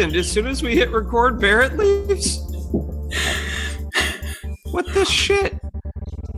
[0.00, 0.16] happened?
[0.16, 2.38] As soon as we hit record, Barrett leaves?
[4.70, 5.58] What the shit?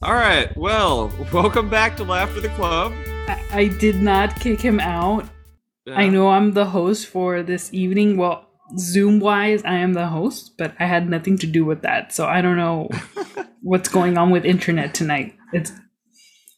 [0.03, 0.55] All right.
[0.57, 2.93] Well, welcome back to Laughter the Club.
[3.29, 5.27] I, I did not kick him out.
[5.93, 8.17] I Uh, know I'm the host for this evening.
[8.17, 8.49] Well,
[8.79, 12.13] Zoom wise, I am the host, but I had nothing to do with that.
[12.13, 12.89] So I don't know
[13.63, 15.35] what's going on with internet tonight.
[15.53, 15.73] It's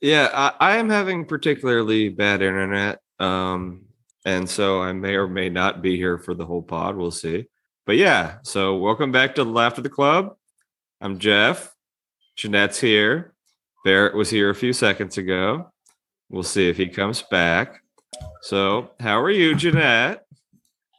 [0.00, 3.00] Yeah, I, I am having particularly bad internet.
[3.18, 3.82] Um,
[4.24, 6.96] and so I may or may not be here for the whole pod.
[6.96, 7.46] We'll see.
[7.86, 10.36] But yeah, so welcome back to the Laughter the Club.
[11.00, 11.74] I'm Jeff.
[12.36, 13.34] Jeanette's here.
[13.84, 15.70] Barrett was here a few seconds ago.
[16.30, 17.82] We'll see if he comes back.
[18.42, 20.24] So, how are you, Jeanette?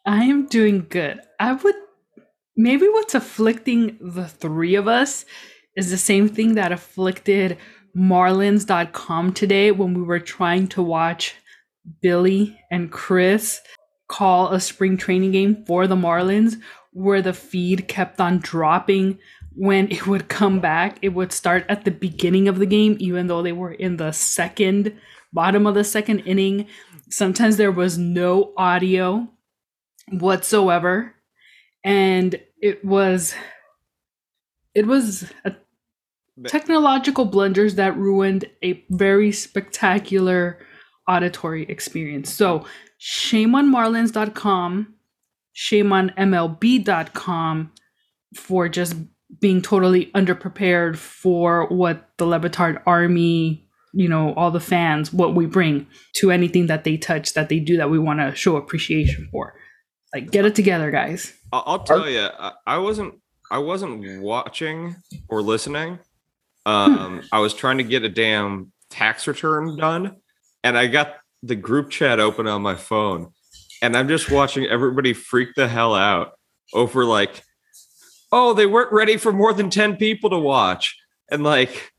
[0.06, 1.20] I am doing good.
[1.40, 1.76] I would
[2.56, 5.26] maybe what's afflicting the three of us
[5.76, 7.58] is the same thing that afflicted
[7.96, 11.36] Marlins.com today when we were trying to watch
[12.02, 13.62] Billy and Chris
[14.08, 16.56] call a spring training game for the Marlins,
[16.92, 19.20] where the feed kept on dropping.
[19.58, 23.28] When it would come back, it would start at the beginning of the game, even
[23.28, 24.94] though they were in the second,
[25.32, 26.68] bottom of the second inning.
[27.10, 29.30] Sometimes there was no audio
[30.12, 31.16] whatsoever
[31.84, 33.36] and it was
[34.74, 35.54] it was a
[36.48, 40.60] technological blunders that ruined a very spectacular
[41.08, 42.34] auditory experience.
[42.34, 42.66] So
[42.98, 44.96] shame on marlins.com
[45.56, 47.72] shame on mlb.com
[48.36, 48.94] for just
[49.40, 55.34] being totally underprepared for what the Le Batard army you know all the fans what
[55.34, 58.58] we bring to anything that they touch that they do that we want to show
[58.58, 59.56] appreciation for.
[60.14, 61.34] Like get it together guys.
[61.52, 63.16] I'll, I'll tell you, I, I wasn't,
[63.50, 64.96] I wasn't watching
[65.30, 66.00] or listening.
[66.66, 70.18] Um, I was trying to get a damn tax return done,
[70.66, 73.32] and I got the group chat open on my phone,
[73.84, 76.32] and I'm just watching everybody freak the hell out
[76.74, 77.44] over like,
[78.32, 80.98] oh, they weren't ready for more than ten people to watch,
[81.30, 81.92] and like,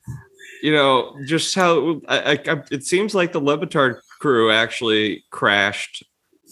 [0.63, 6.05] you know, just how I, I, it seems like the Le Batard crew actually crashed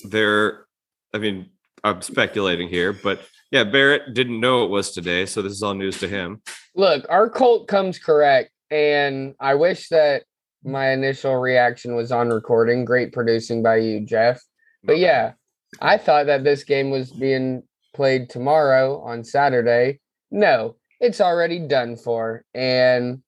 [0.05, 0.67] their.
[1.13, 1.51] I mean,
[1.83, 5.75] I'm speculating here, but yeah, Barrett didn't know it was today, so this is all
[5.75, 6.43] news to him.
[6.77, 10.23] Look, our cult comes correct, and I wish that
[10.65, 12.85] my initial reaction was on recording.
[12.85, 14.43] Great producing by you, Jeff.
[14.83, 15.33] But yeah,
[15.81, 17.63] I thought that this game was being
[17.95, 20.01] played tomorrow on Saturday.
[20.31, 22.45] No, it's already done for.
[22.55, 23.23] And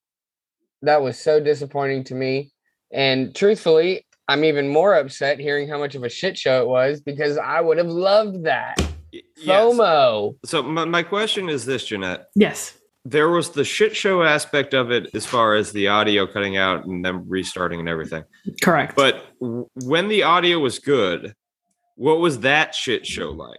[0.83, 2.53] that was so disappointing to me.
[2.93, 7.01] And truthfully, I'm even more upset hearing how much of a shit show it was
[7.01, 8.77] because I would have loved that.
[9.13, 9.47] Yes.
[9.47, 10.37] FOMO.
[10.45, 12.27] So my, my question is this, Jeanette.
[12.35, 12.77] yes
[13.09, 16.87] There was the shit show aspect of it as far as the audio cutting out
[16.87, 18.25] and then restarting and everything.
[18.63, 21.35] correct But w- when the audio was good,
[21.97, 23.59] what was that shit show like?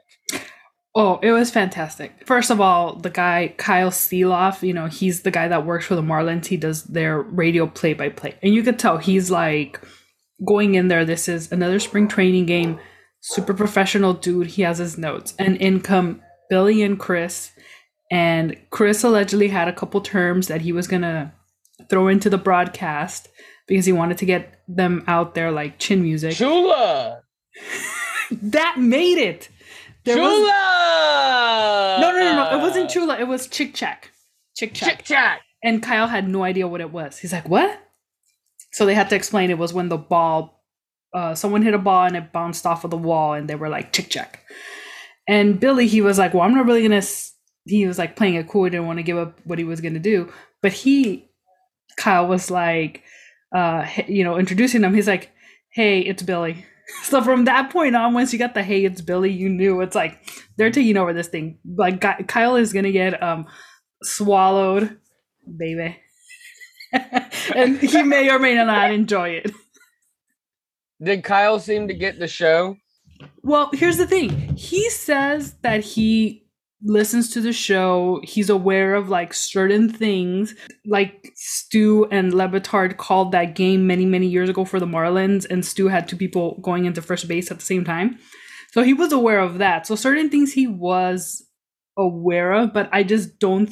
[0.95, 2.25] Oh, it was fantastic.
[2.25, 5.95] First of all, the guy Kyle Sielaff, you know, he's the guy that works for
[5.95, 6.47] the Marlins.
[6.47, 8.33] He does their radio play by play.
[8.41, 9.79] And you could tell he's like
[10.43, 12.79] going in there, this is another spring training game.
[13.21, 14.47] Super professional dude.
[14.47, 15.35] He has his notes.
[15.37, 17.51] And in come Billy and Chris.
[18.09, 21.33] And Chris allegedly had a couple terms that he was gonna
[21.89, 23.29] throw into the broadcast
[23.67, 26.35] because he wanted to get them out there like chin music.
[26.35, 27.21] Chula.
[28.29, 29.47] That made it.
[30.03, 30.27] There Chula.
[30.27, 32.57] was No, no, no, no.
[32.57, 33.17] It wasn't Chula.
[33.17, 34.11] It was Chick Chack.
[34.55, 34.97] Chick Chack.
[34.97, 35.39] Chick chat.
[35.63, 37.19] And Kyle had no idea what it was.
[37.19, 37.79] He's like, what?
[38.73, 40.63] So they had to explain it was when the ball,
[41.13, 43.69] uh, someone hit a ball and it bounced off of the wall and they were
[43.69, 44.43] like, Chick Chack.
[45.27, 47.07] And Billy, he was like, well, I'm not really going to.
[47.67, 48.63] He was like playing it cool.
[48.63, 50.31] He didn't want to give up what he was going to do.
[50.61, 51.29] But he,
[51.97, 53.03] Kyle was like,
[53.55, 54.93] uh, you know, introducing him.
[54.93, 55.31] He's like,
[55.71, 56.65] hey, it's Billy.
[57.03, 59.93] So from that point on, once you got the hey, it's Billy, you knew it's
[59.93, 60.21] like
[60.55, 61.59] they're taking over this thing.
[61.75, 61.99] Like
[62.29, 63.45] Kyle is gonna get um
[64.03, 64.97] swallowed,
[65.57, 65.97] baby,
[67.53, 69.51] and he may or may not enjoy it.
[71.03, 72.77] Did Kyle seem to get the show?
[73.43, 74.55] Well, here's the thing.
[74.55, 76.46] He says that he
[76.83, 78.21] listens to the show.
[78.23, 80.55] He's aware of like certain things.
[80.85, 85.45] Like Stu and Le Batard called that game many, many years ago for the Marlins,
[85.49, 88.17] and Stu had two people going into first base at the same time.
[88.71, 89.87] So he was aware of that.
[89.87, 91.43] So certain things he was
[91.97, 93.71] aware of, but I just don't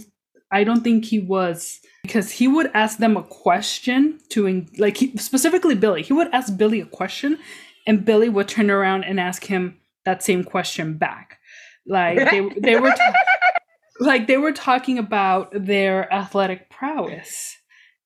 [0.51, 5.16] I don't think he was because he would ask them a question to like he,
[5.18, 6.01] specifically Billy.
[6.01, 7.38] He would ask Billy a question
[7.86, 11.40] and Billy would turn around and ask him that same question back.
[11.88, 13.14] Like they they were ta-
[14.00, 17.56] like they were talking about their athletic prowess.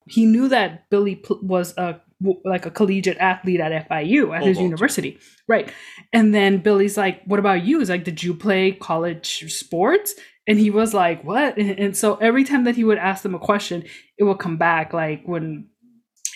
[0.07, 2.01] He knew that Billy pl- was a
[2.43, 5.17] like a collegiate athlete at FIU at his university,
[5.47, 5.71] right?
[6.11, 10.15] And then Billy's like, "What about you?" He's like, "Did you play college sports?"
[10.45, 13.35] And he was like, "What?" And, and so every time that he would ask them
[13.35, 13.85] a question,
[14.17, 15.69] it would come back like when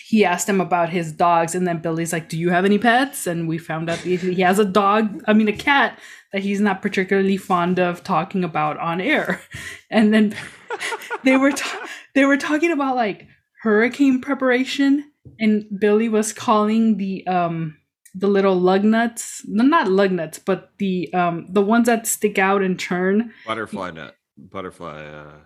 [0.06, 3.26] he asked him about his dogs, and then Billy's like, "Do you have any pets?"
[3.26, 5.98] And we found out that he has a dog, I mean a cat
[6.34, 9.40] that he's not particularly fond of talking about on air.
[9.90, 10.34] And then
[11.22, 13.28] they were ta- they were talking about like
[13.62, 17.76] hurricane preparation, and Billy was calling the um
[18.12, 22.38] the little lug nuts, no, not lug nuts, but the um the ones that stick
[22.38, 24.16] out and turn Butterfly nut.
[24.36, 25.04] Butterfly.
[25.04, 25.36] Uh,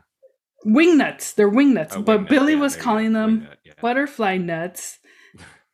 [0.64, 1.34] wing nuts.
[1.34, 3.72] They're wing nuts, oh, but wing nut, Billy yeah, was calling them nut, yeah.
[3.82, 4.98] butterfly nuts.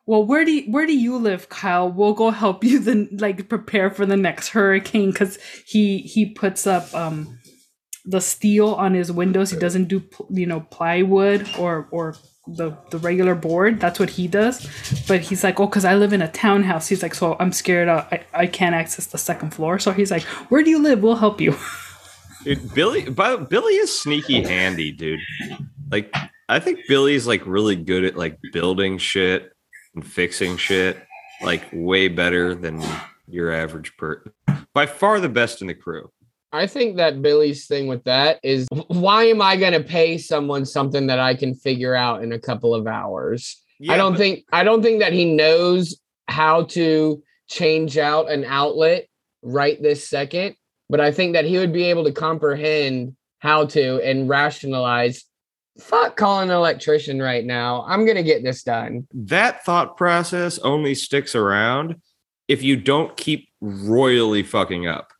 [0.06, 1.90] Well, where do you, where do you live, Kyle?
[1.90, 6.66] We'll go help you then like prepare for the next hurricane because he he puts
[6.66, 7.38] up um
[8.04, 9.50] the steel on his windows.
[9.50, 12.16] He doesn't do you know plywood or or
[12.46, 13.80] the the regular board.
[13.80, 14.68] That's what he does.
[15.08, 16.88] But he's like, oh, because I live in a townhouse.
[16.88, 17.88] He's like, so I'm scared.
[17.88, 19.78] Uh, I I can't access the second floor.
[19.78, 21.02] So he's like, where do you live?
[21.02, 21.56] We'll help you.
[22.44, 25.18] Dude, Billy, but Billy is sneaky handy, dude.
[25.90, 26.14] Like,
[26.46, 29.53] I think Billy's like really good at like building shit
[29.94, 30.96] and fixing shit,
[31.42, 32.82] like way better than
[33.28, 34.32] your average person.
[34.72, 36.10] By far the best in the crew.
[36.52, 40.64] I think that Billy's thing with that is why am I going to pay someone
[40.64, 43.60] something that I can figure out in a couple of hours?
[43.88, 45.98] I don't but- think I don't think that he knows
[46.28, 49.06] how to change out an outlet
[49.42, 50.54] right this second,
[50.88, 55.24] but I think that he would be able to comprehend how to and rationalize
[55.78, 57.84] fuck calling an electrician right now.
[57.86, 59.06] I'm going to get this done.
[59.12, 61.96] that thought process only sticks around
[62.48, 65.13] if you don't keep royally fucking up.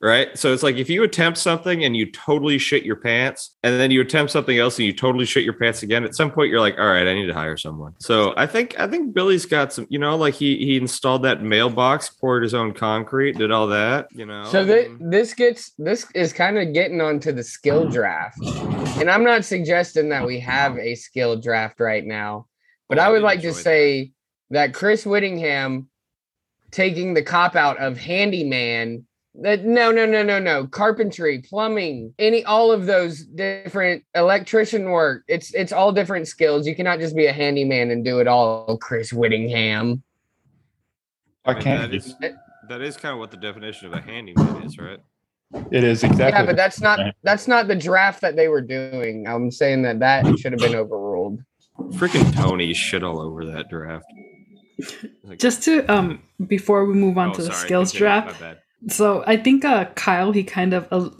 [0.00, 0.36] Right.
[0.36, 3.90] So it's like if you attempt something and you totally shit your pants, and then
[3.90, 6.60] you attempt something else and you totally shit your pants again, at some point you're
[6.60, 7.94] like, all right, I need to hire someone.
[7.98, 11.42] So I think I think Billy's got some, you know, like he he installed that
[11.42, 14.44] mailbox, poured his own concrete, did all that, you know.
[14.44, 17.92] So th- this gets this is kind of getting onto the skill mm.
[17.92, 18.38] draft,
[19.00, 22.46] and I'm not suggesting that we have a skill draft right now,
[22.90, 23.54] but Oh, I would like to that.
[23.54, 24.12] say
[24.50, 25.88] that Chris Whittingham
[26.70, 29.06] taking the cop out of handyman.
[29.42, 35.24] That no no no no no carpentry plumbing any all of those different electrician work
[35.28, 38.78] it's it's all different skills you cannot just be a handyman and do it all
[38.78, 40.02] Chris Whittingham
[41.44, 41.82] I I can't.
[41.82, 42.14] that is
[42.68, 45.00] that is kind of what the definition of a handyman is, right?
[45.70, 46.26] It is exactly.
[46.26, 50.00] yeah but that's not that's not the draft that they were doing i'm saying that
[50.00, 51.40] that should have been overruled
[51.92, 54.06] Freaking Tony shit all over that draft.
[55.22, 58.46] Like, Just to um before we move on oh, to the sorry, skills draft, My
[58.48, 58.58] bad.
[58.88, 61.10] So I think uh, Kyle, he kind of uh,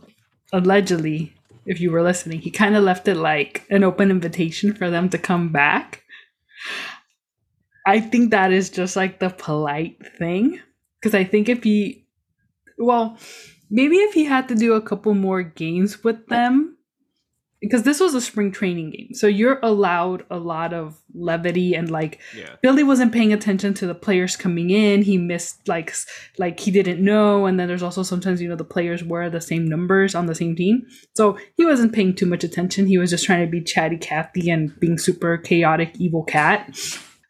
[0.53, 4.91] allegedly, if you were listening, he kind of left it like an open invitation for
[4.91, 6.03] them to come back.
[7.87, 10.61] I think that is just like the polite thing.
[11.01, 12.07] Because I think if he,
[12.79, 13.19] well,
[13.71, 16.76] maybe if he had to do a couple more games with them,
[17.61, 19.09] because this was a spring training game.
[19.13, 22.57] So you're allowed a lot of levity and like Yeah.
[22.63, 25.03] Billy wasn't paying attention to the players coming in.
[25.03, 25.95] He missed like
[26.39, 29.41] like he didn't know, and then there's also sometimes you know the players wear the
[29.41, 32.87] same numbers on the same team, so he wasn't paying too much attention.
[32.87, 36.77] He was just trying to be chatty Cathy and being super chaotic evil cat.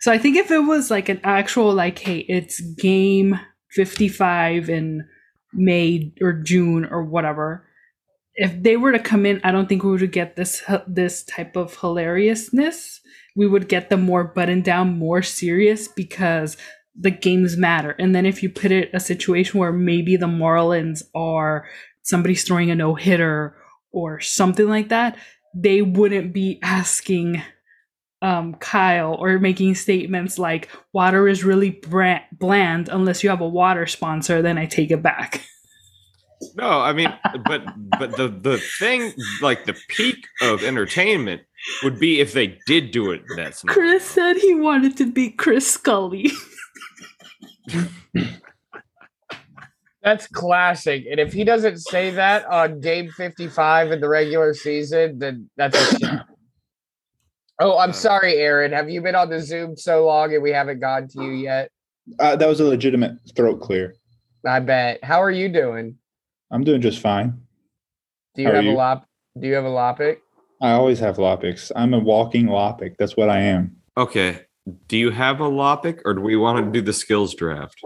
[0.01, 3.39] So I think if it was like an actual like, hey, it's game
[3.71, 5.07] 55 in
[5.53, 7.66] May or June or whatever.
[8.37, 11.57] If they were to come in, I don't think we would get this this type
[11.57, 13.01] of hilariousness
[13.37, 16.57] we would get them more buttoned down, more serious because
[16.99, 17.91] the games matter.
[17.99, 21.69] And then if you put it a situation where maybe the Marlins are
[22.03, 23.55] somebody's throwing a no hitter
[23.93, 25.19] or something like that,
[25.55, 27.43] they wouldn't be asking
[28.23, 31.79] um, Kyle or making statements like water is really
[32.33, 34.41] bland unless you have a water sponsor.
[34.41, 35.47] Then I take it back.
[36.55, 37.13] No, I mean,
[37.47, 37.65] but
[37.99, 41.43] but the the thing, like the peak of entertainment,
[41.83, 43.23] would be if they did do it.
[43.37, 46.31] That's Chris said he wanted to be Chris Scully.
[50.03, 51.05] That's classic.
[51.11, 55.77] And if he doesn't say that on game 55 in the regular season, then that's
[55.77, 56.21] a shame.
[57.59, 58.71] Oh, I'm Uh, sorry, Aaron.
[58.73, 61.71] Have you been on the Zoom so long and we haven't gone to you yet?
[62.21, 63.95] Uh, that was a legitimate throat clear.
[64.47, 65.03] I bet.
[65.03, 65.97] How are you doing?
[66.51, 67.41] I'm doing just fine.
[68.35, 69.07] Do you How are have a lop?
[69.39, 70.19] Do you have a lopic?
[70.61, 71.71] I always have Lopics.
[71.77, 72.97] I'm a walking Lopic.
[72.99, 73.77] That's what I am.
[73.97, 74.41] Okay.
[74.89, 77.79] Do you have a Lopic, or do we want to do the skills draft?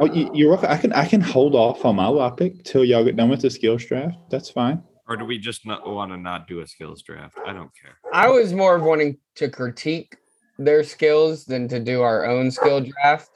[0.00, 0.70] Oh, you, you're welcome.
[0.70, 3.50] I can I can hold off on my Lopic till y'all get done with the
[3.50, 4.16] skills draft.
[4.30, 4.82] That's fine.
[5.08, 7.38] Or do we just not want to not do a skills draft?
[7.46, 7.96] I don't care.
[8.12, 10.16] I was more of wanting to critique
[10.58, 13.30] their skills than to do our own skill draft.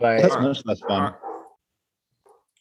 [0.00, 1.14] But That's much less fun.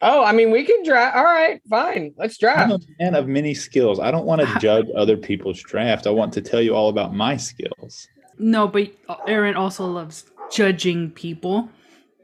[0.01, 1.15] Oh, I mean, we can draft.
[1.15, 2.13] All right, fine.
[2.17, 2.59] Let's draft.
[2.61, 3.99] I'm a man of many skills.
[3.99, 6.07] I don't want to judge other people's draft.
[6.07, 8.07] I want to tell you all about my skills.
[8.37, 8.91] No, but
[9.27, 11.69] Aaron also loves judging people.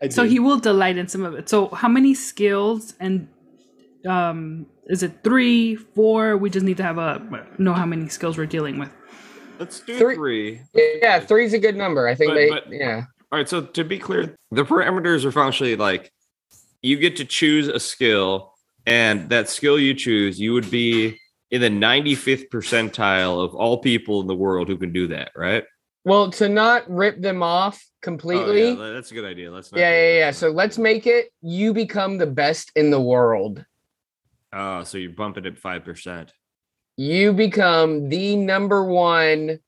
[0.01, 1.49] I So he will delight in some of it.
[1.49, 3.27] So how many skills and
[4.07, 6.37] um is it three, four?
[6.37, 7.21] We just need to have a
[7.57, 8.89] know how many skills we're dealing with.
[9.59, 10.61] Let's do Three- three.
[11.01, 12.07] Yeah, three's a good number.
[12.07, 12.49] I think But- they.
[12.49, 13.03] but- yeah.
[13.31, 13.49] All right.
[13.49, 16.11] So to be clear, the parameters are functionally like
[16.81, 18.53] you get to choose a skill,
[18.85, 21.19] and that skill you choose, you would be
[21.51, 25.63] in the 95th percentile of all people in the world who can do that, right?
[26.03, 28.69] Well, to not rip them off Oh, completely.
[28.69, 29.51] yeah, that's a good idea.
[29.51, 30.31] Let's not yeah, yeah, yeah.
[30.31, 33.65] So let's make it you become the best in the world.
[34.53, 36.31] Oh, so you're bumping it five percent.
[36.95, 39.59] You become the number one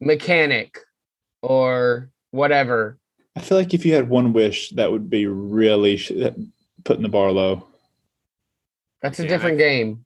[0.00, 0.78] mechanic
[1.40, 2.98] or whatever.
[3.36, 6.12] I feel like if you had one wish, that would be really sh-
[6.84, 7.66] putting the bar low.
[9.02, 10.02] That's a Yeah, different I- game.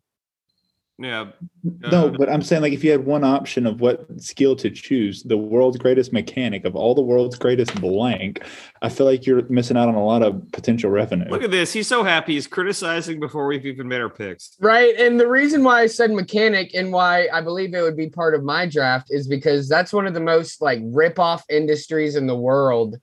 [0.99, 1.29] Yeah.
[1.63, 4.69] no, Uh, but I'm saying like if you had one option of what skill to
[4.69, 8.43] choose, the world's greatest mechanic of all the world's greatest blank,
[8.83, 11.31] I feel like you're missing out on a lot of potential revenue.
[11.31, 11.73] Look at this.
[11.73, 12.35] He's so happy.
[12.35, 14.59] He's criticizing before we've even made our picks.
[14.61, 14.95] Right.
[14.99, 18.35] And the reason why I said mechanic and why I believe it would be part
[18.35, 22.27] of my draft is because that's one of the most like rip off industries in
[22.27, 22.99] the world.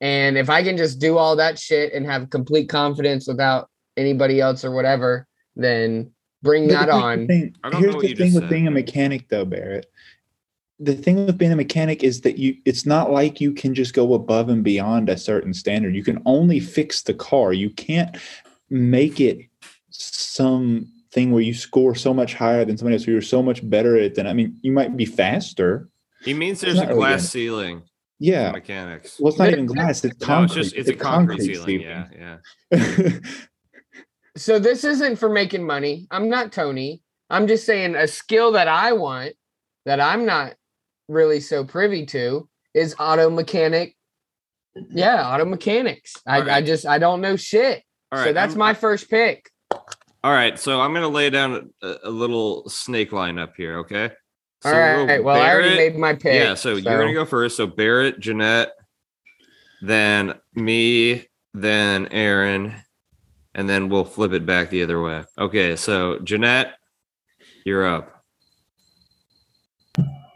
[0.00, 4.40] And if I can just do all that shit and have complete confidence without anybody
[4.40, 5.26] else or whatever,
[5.56, 6.12] then
[6.42, 7.26] bring But that the on.
[7.26, 8.50] thing- I don't know Here's what the you thing with said.
[8.50, 9.86] being a mechanic, though, Barrett.
[10.80, 13.94] The thing with being a mechanic is that you it's not like you can just
[13.94, 15.96] go above and beyond a certain standard.
[15.96, 17.52] You can only fix the car.
[17.52, 18.16] You can't
[18.70, 19.40] make it
[19.90, 23.96] something where you score so much higher than somebody else, or you're so much better
[23.96, 25.88] at it than I mean, you might be faster.
[26.24, 27.82] He means there's a not really glass ceiling.
[28.20, 28.50] Yeah.
[28.52, 29.18] Mechanics.
[29.20, 30.60] Well, it's not even glass, it's No, concrete.
[30.60, 31.80] it's just it's a concrete, ceiling.
[31.80, 32.38] Yeah,
[32.72, 33.18] yeah.
[34.36, 36.06] So this isn't for making money.
[36.12, 37.02] I'm not Tony.
[37.28, 39.32] I'm just saying a skill that I want
[39.84, 40.54] that I'm not
[41.08, 43.96] really so privy to is auto mechanic.
[44.90, 46.14] Yeah, auto mechanics.
[46.24, 47.82] I, I just I don't know shit.
[48.12, 49.50] All so that's I'm- my first pick.
[50.24, 53.78] All right, so I'm gonna lay down a, a little snake line up here.
[53.78, 54.10] Okay.
[54.60, 55.18] So All we'll right.
[55.18, 56.34] go Well, I already made my pick.
[56.34, 57.56] Yeah, so, you're gonna go first.
[57.56, 58.72] So Barrett, Jeanette,
[59.82, 62.74] then me, then Aaron,
[63.54, 65.24] and then we'll flip it back the other way.
[65.38, 66.74] Okay, so Jeanette,
[67.64, 68.24] you're up.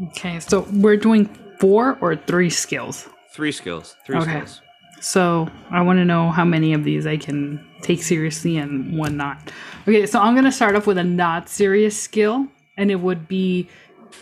[0.08, 1.26] Okay, so we're doing
[1.60, 3.08] four or three skills.
[3.34, 3.96] Three skills.
[4.06, 4.30] Three Okay.
[4.30, 4.60] skills.
[5.00, 9.16] So I want to know how many of these I can take seriously and one
[9.16, 9.50] not.
[9.88, 13.68] Okay, so I'm gonna start off with a not serious skill, and it would be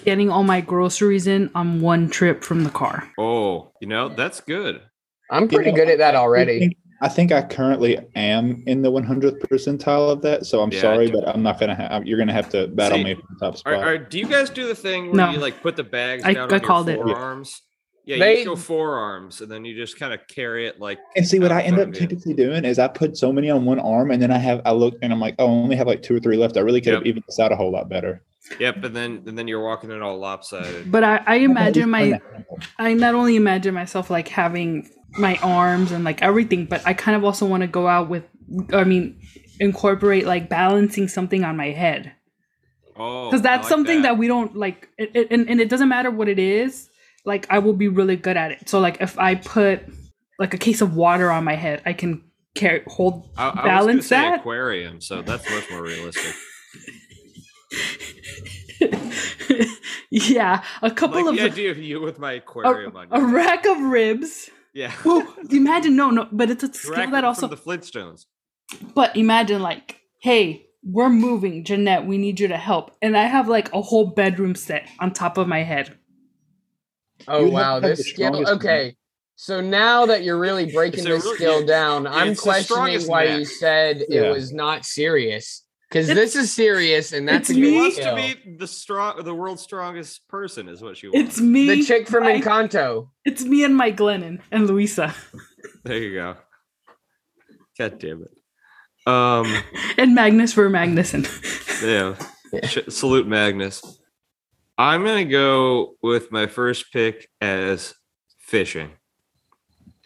[0.04, 3.10] getting all my groceries in on one trip from the car.
[3.18, 4.80] Oh, you know that's good.
[5.30, 6.76] I'm pretty know, good at that already.
[7.02, 10.44] I think I currently am in the 100th percentile of that.
[10.44, 11.74] So I'm Yeah, sorry, but I'm not gonna.
[11.74, 13.74] Ha- you're gonna have to battle See, me for the top spot.
[13.74, 15.30] are, do you guys do the thing where No.
[15.30, 16.98] you like put the bags I- down I on called it.
[16.98, 17.14] your Yeah.
[17.14, 17.62] forearms?
[18.04, 20.98] Yeah, They- you just go forearms, and then you just kind of carry it like.
[21.16, 21.94] And see what I end up you.
[21.94, 24.72] typically doing is I put so many on one arm, and then I have I
[24.72, 26.56] look and I'm like, oh, I only have like two or three left.
[26.56, 27.08] I really could have Yep.
[27.08, 28.22] evened this out a whole lot better.
[28.58, 30.90] Yep, and then and then you're walking it all lopsided.
[30.90, 32.20] But I, I imagine my
[32.78, 37.16] I not only imagine myself like having my arms and like everything, but I kind
[37.16, 38.24] of also want to go out with,
[38.72, 39.20] I mean,
[39.58, 42.12] incorporate like balancing something on my head
[42.96, 44.18] Oh, because I that's like something that.
[44.18, 46.88] we don't like, it, it, and, and it doesn't matter what it is.
[47.24, 48.68] Like I will be really good at it.
[48.68, 49.82] So like if I put
[50.38, 53.54] like a case of water on my head, I can carry hold I, I was
[53.54, 54.40] gonna balance say that.
[54.40, 56.34] aquarium, so that's much more realistic.
[60.10, 63.20] yeah, a couple like the of idea of you with my a, aquarium on a
[63.34, 64.50] rack of ribs.
[64.72, 64.92] Yeah.
[65.04, 68.26] Well, imagine no, no, but it's a The skill rack that from also the Flintstones.
[68.94, 72.06] But imagine like, hey, we're moving, Jeanette.
[72.06, 75.38] We need you to help, and I have like a whole bedroom set on top
[75.38, 75.96] of my head.
[77.28, 78.28] Oh You wow, this skill.
[78.32, 78.96] strongest Okay.
[79.36, 83.38] So now that you're really breaking this real- skill down, yeah, I'm questioning why neck.
[83.38, 84.22] you said Yeah.
[84.22, 85.64] it was not serious.
[85.90, 87.76] Because this is serious, and that's it's a me.
[87.76, 91.30] Wants to be the strong, the world's strongest person is what she wants.
[91.32, 93.08] It's me, the chick from my- Encanto.
[93.24, 95.12] It's me and Mike Glennon and Luisa
[95.82, 96.36] There you go.
[97.76, 99.10] God damn it.
[99.10, 99.62] Um.
[99.98, 101.26] and Magnus ver Magnusson.
[101.82, 102.14] Yeah.
[102.52, 102.68] Yeah.
[102.90, 103.82] Salute Magnus.
[104.76, 107.94] I'm gonna go with my first pick as
[108.38, 108.90] fishing.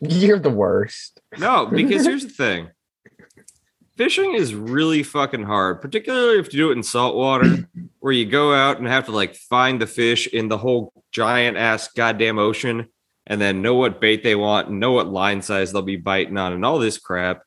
[0.00, 1.21] You're the worst.
[1.37, 2.71] No, because here's the thing.
[3.97, 7.69] Fishing is really fucking hard, particularly if you do it in saltwater,
[8.01, 11.57] where you go out and have to like find the fish in the whole giant
[11.57, 12.89] ass goddamn ocean,
[13.27, 16.37] and then know what bait they want and know what line size they'll be biting
[16.37, 17.43] on, and all this crap.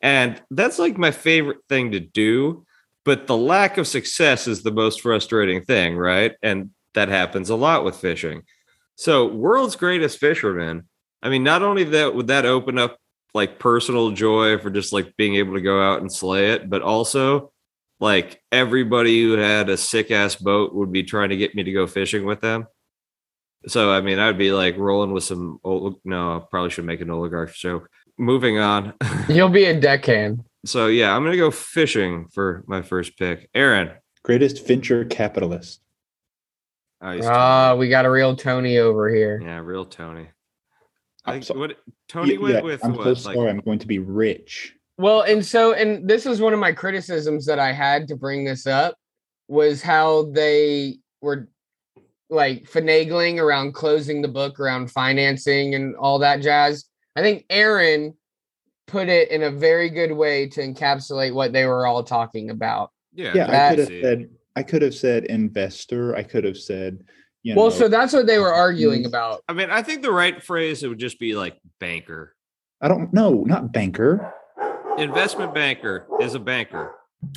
[0.00, 2.64] And that's like my favorite thing to do.
[3.04, 6.34] But the lack of success is the most frustrating thing, right?
[6.42, 8.42] And that happens a lot with fishing.
[8.96, 10.88] So, world's greatest fisherman.
[11.22, 12.98] I mean, not only that would that open up
[13.34, 16.82] like personal joy for just like being able to go out and slay it, but
[16.82, 17.52] also
[18.00, 21.72] like everybody who had a sick ass boat would be trying to get me to
[21.72, 22.66] go fishing with them.
[23.66, 25.58] So I mean, I'd be like rolling with some.
[25.64, 27.88] Old, no, I probably should make an oligarch joke.
[28.16, 28.94] Moving on.
[29.28, 30.44] You'll be a deckhand.
[30.64, 33.48] so yeah, I'm gonna go fishing for my first pick.
[33.54, 33.90] Aaron.
[34.24, 35.80] Greatest venture capitalist.
[37.00, 39.40] Oh, he's Ah, we got a real Tony over here.
[39.42, 40.28] yeah, real Tony.
[41.28, 41.76] I think so- what
[42.08, 43.04] Tony Yeah, went yeah, with I'm what?
[43.18, 43.50] so like, sorry.
[43.50, 44.74] I'm going to be rich.
[44.96, 48.44] Well, and so, and this is one of my criticisms that I had to bring
[48.44, 48.96] this up
[49.46, 51.48] was how they were
[52.30, 56.84] like finagling around closing the book around financing and all that jazz.
[57.16, 58.14] I think Aaron
[58.86, 62.90] put it in a very good way to encapsulate what they were all talking about.
[63.14, 64.30] yeah, Yeah, I I could have said.
[64.56, 66.16] I could have said investor.
[66.16, 67.04] I could have said.
[67.48, 69.42] You Well, know, so that's what they were arguing about.
[69.48, 72.34] I mean, I think the right phrase it would just be like banker.
[72.82, 73.42] I don't know.
[73.46, 74.34] Not banker.
[74.98, 76.94] Investment banker is a banker.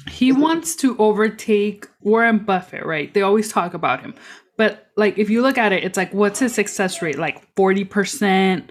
[0.10, 3.14] He wants to overtake Warren Buffett, right?
[3.14, 4.16] They always talk about him.
[4.58, 7.18] But like if you look at it, it's like what's his success rate?
[7.18, 8.70] Like 40%.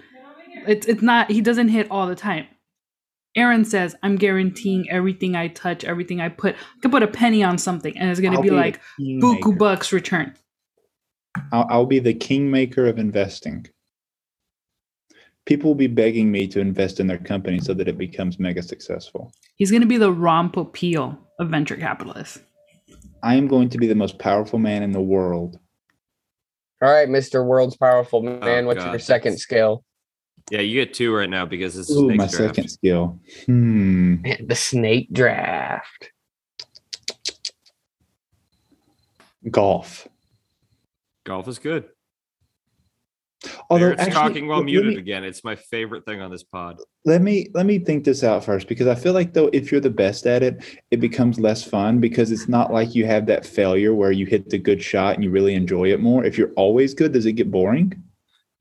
[0.67, 2.45] It's it's not he doesn't hit all the time.
[3.35, 7.41] Aaron says, I'm guaranteeing everything I touch, everything I put, I can put a penny
[7.43, 9.49] on something and it's gonna I'll be the like kingmaker.
[9.49, 10.35] buku bucks return.
[11.51, 13.65] I'll, I'll be the kingmaker of investing.
[15.45, 18.61] People will be begging me to invest in their company so that it becomes mega
[18.61, 19.31] successful.
[19.55, 22.39] He's gonna be the Ron Popeil of venture capitalists.
[23.23, 25.59] I am going to be the most powerful man in the world.
[26.81, 27.45] All right, Mr.
[27.45, 29.83] World's Powerful Man, what's Oh, God, your second skill?
[30.49, 32.33] Yeah, you get two right now because this is Ooh, my draft.
[32.33, 33.19] second skill.
[33.45, 34.21] Hmm.
[34.23, 36.11] Man, the snake draft.
[39.49, 40.07] Golf.
[41.25, 41.85] Golf is good.
[43.69, 45.23] Although Barrett's actually, talking while muted me- again.
[45.23, 46.77] It's my favorite thing on this pod.
[47.05, 49.81] let me let me think this out first because I feel like though if you're
[49.81, 53.45] the best at it, it becomes less fun because it's not like you have that
[53.45, 56.23] failure where you hit the good shot and you really enjoy it more.
[56.23, 58.03] If you're always good, does it get boring?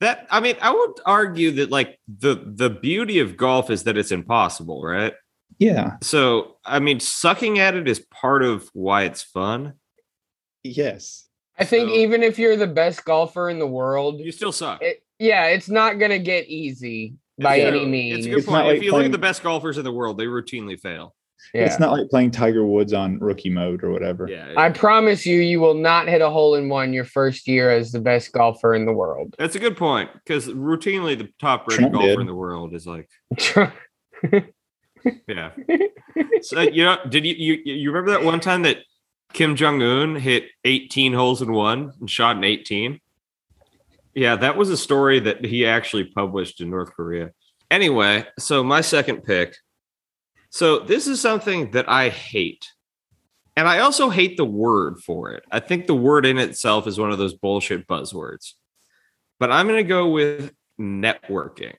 [0.01, 3.99] That I mean, I would argue that like the the beauty of golf is that
[3.99, 5.13] it's impossible, right?
[5.59, 5.97] Yeah.
[6.03, 9.75] So I mean, sucking at it is part of why it's fun.
[10.63, 11.27] Yes.
[11.61, 14.83] I think So- even if you're the best golfer in the world, You still suck.
[14.83, 18.19] it, yeah, it's not gonna get easy by It's a- any means.
[18.19, 18.67] It's a good It's not point.
[18.69, 21.15] like if you look at the best golfers in the world, they routinely fail.
[21.55, 21.65] yeah.
[21.65, 24.29] It's not like playing Tiger Woods on rookie mode or whatever.
[24.29, 27.71] Yeah, I promise you, you will not hit a hole in one your first year
[27.71, 29.35] as the best golfer in the world.
[29.39, 32.21] that's a good point because routinely the top rated golfer did.
[32.21, 33.09] in the world is like,
[35.27, 35.51] yeah.
[36.43, 38.79] so you know, did you, you you remember that one time that
[39.33, 43.01] Kim Jong Un hit 18 holes in one and shot an 18?
[44.15, 47.31] Yeah, that was a story that he actually published in North Korea.
[47.71, 49.57] Anyway, so my second pick.
[50.51, 52.73] So this is something that I hate.
[53.57, 55.45] And I also hate the word for it.
[55.51, 58.55] I think the word in itself is one of those bullshit buzzwords.
[59.39, 61.75] But I'm going to go with networking.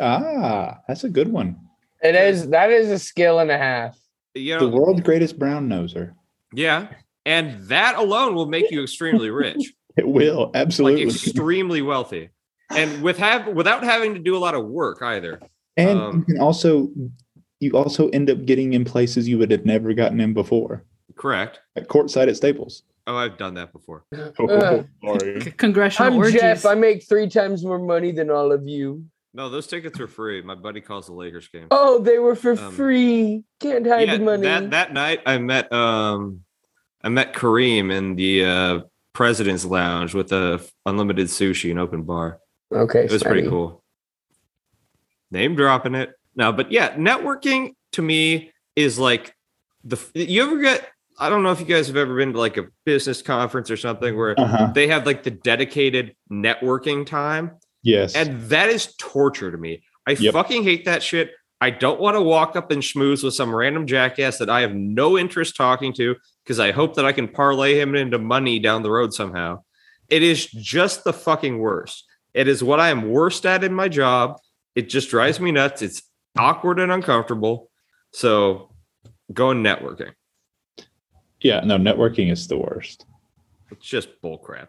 [0.00, 1.56] Ah, that's a good one.
[2.02, 3.98] It is that is a skill and a half.
[4.34, 6.14] You The world's greatest brown noser.
[6.52, 6.88] Yeah.
[7.26, 11.02] And that alone will make you extremely rich, It will like absolutely.
[11.02, 12.30] extremely wealthy.
[12.70, 15.40] And with have without having to do a lot of work either.
[15.76, 16.88] and um, you can also
[17.58, 20.84] you also end up getting in places you would have never gotten in before,
[21.16, 21.60] Correct.
[21.76, 22.84] at courtside at Staples.
[23.06, 24.04] Oh, I've done that before.
[24.16, 24.30] Uh,
[25.04, 25.40] sorry.
[25.40, 26.40] C- congressional I'm orgies.
[26.40, 26.64] Jeff.
[26.64, 29.04] I make three times more money than all of you.
[29.32, 30.42] No, those tickets were free.
[30.42, 31.68] My buddy calls the Lakers game.
[31.70, 33.44] Oh, they were for Um, free.
[33.60, 34.42] Can't hide yeah, the money.
[34.42, 36.40] that that night I met um
[37.02, 38.80] I met Kareem in the uh
[39.12, 42.38] president's lounge with a unlimited sushi and open bar.
[42.72, 43.82] okay, It was pretty cool.
[45.30, 46.12] Name dropping it.
[46.34, 49.34] No, but yeah, networking to me is like
[49.84, 50.88] the you ever get
[51.18, 53.76] I don't know if you guys have ever been to like a business conference or
[53.76, 54.72] something where Uh-huh.
[54.74, 58.14] they have like the dedicated networking time Yes.
[58.14, 59.82] and that is torture to me.
[60.06, 60.32] I Yep.
[60.34, 61.32] fucking hate that shit.
[61.62, 64.74] I don't want to walk up and schmooze with some random jackass that I have
[64.74, 68.82] no interest talking to because I hope that I can parlay him into money down
[68.82, 69.62] the road somehow.
[70.08, 72.04] It is just the fucking worst.
[72.34, 74.38] It is what I am worst at in my job.
[74.74, 75.82] It just drives me nuts.
[75.82, 76.02] It's
[76.38, 77.70] awkward and uncomfortable.
[78.12, 78.70] So
[79.32, 80.12] going networking.
[81.40, 83.04] Yeah, no, networking is the worst.
[83.70, 84.68] It's just bullcrap.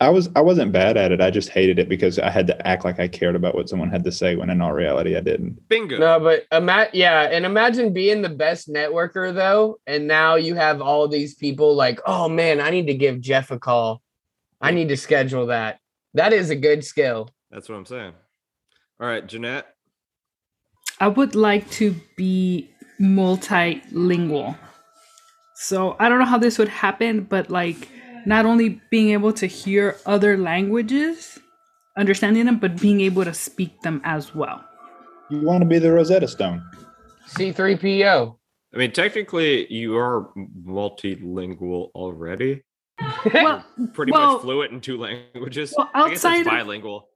[0.00, 1.20] I was I wasn't bad at it.
[1.20, 3.90] I just hated it because I had to act like I cared about what someone
[3.90, 5.68] had to say when in all reality I didn't.
[5.68, 5.98] Bingo.
[5.98, 10.82] No, but ima- yeah, and imagine being the best networker though, and now you have
[10.82, 14.02] all these people like, oh man, I need to give Jeff a call.
[14.60, 15.78] I need to schedule that.
[16.14, 17.30] That is a good skill.
[17.50, 18.14] That's what I'm saying.
[19.00, 19.66] All right, Jeanette.
[20.98, 24.56] I would like to be multilingual.
[25.56, 27.88] So I don't know how this would happen, but like
[28.26, 31.38] not only being able to hear other languages,
[31.96, 34.64] understanding them, but being able to speak them as well.
[35.30, 36.62] You want to be the Rosetta Stone.
[37.28, 38.36] C3PO.
[38.74, 40.28] I mean, technically, you are
[40.66, 42.62] multilingual already.
[43.32, 45.74] Well, Pretty Well- much fluent in two languages.
[45.76, 47.08] well, I guess outside it's of- bilingual.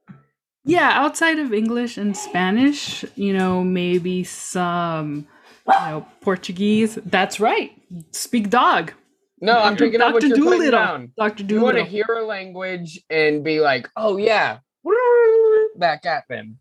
[0.64, 5.26] yeah, outside of English and Spanish, you know, maybe some,
[5.66, 6.98] you know, Portuguese.
[7.04, 7.72] That's right.
[8.12, 8.92] Speak dog.
[9.40, 9.84] No, I'm Dr.
[9.86, 10.28] picking up what Dr.
[10.36, 10.80] you're putting Dolittle.
[10.80, 11.12] down.
[11.18, 11.44] Dr.
[11.44, 14.58] You want to hear a language and be like, oh yeah,
[15.76, 16.58] back at them.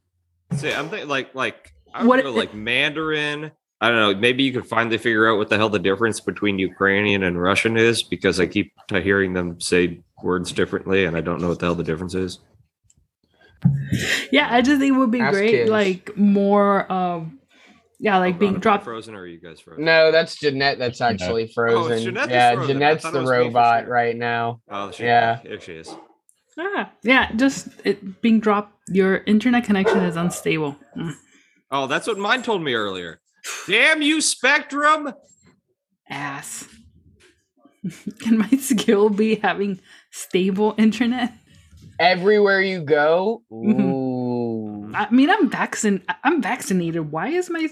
[0.53, 3.51] See, I'm thinking like like I would What- go like Mandarin.
[3.79, 4.19] I don't know.
[4.19, 7.77] Maybe you could finally figure out what the hell the difference between Ukrainian and Russian
[7.77, 11.67] is because I keep hearing them say words differently, and I don't know what the
[11.67, 12.39] hell the difference is.
[14.31, 15.69] Yeah, I just think it would be Ask great, kids.
[15.69, 17.36] like more um
[17.99, 19.85] yeah, like Oh, being Ron, am I dropped frozen, or are you guys frozen?
[19.85, 21.99] No, that's Jeanette that's actually frozen.
[21.99, 22.77] Jeanette that's yeah, frozen.
[22.77, 23.93] I Jeanette's the was me for robot sure.
[23.93, 24.61] right now.
[24.69, 25.39] Oh, she, Yeah.
[25.43, 25.93] There she is.
[26.59, 28.73] Ah, yeah, just it being dropped.
[28.89, 30.75] Your internet connection is unstable.
[30.97, 31.13] Mm,
[31.69, 33.19] Oh, that's what mine told me earlier.
[33.67, 35.13] Damn you, Spectrum!
[36.09, 36.65] ass.
[38.19, 39.79] Can my skill be having
[40.11, 41.33] stable internet?
[41.99, 43.65] Everywhere you go, ooh.
[44.93, 46.01] I mean, I'm vaccin.
[46.23, 47.11] I'm vaccinated.
[47.11, 47.67] Why is my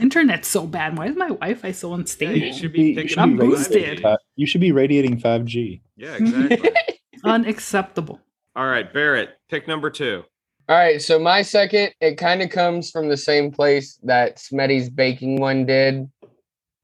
[0.00, 0.96] internet so bad?
[0.98, 2.36] Why is my Wi-Fi so Yeah, unstable?
[2.36, 3.74] you should be you should up I'm be boosted.
[3.76, 5.80] radiating You should be radiating 5G.
[5.96, 6.70] Yeah, exactly.
[7.24, 8.20] Unacceptable.
[8.56, 10.24] All right, Barrett, pick number two.
[10.68, 14.90] All right, so my second, it kind of comes from the same place that Smetty's
[14.90, 16.10] baking one did.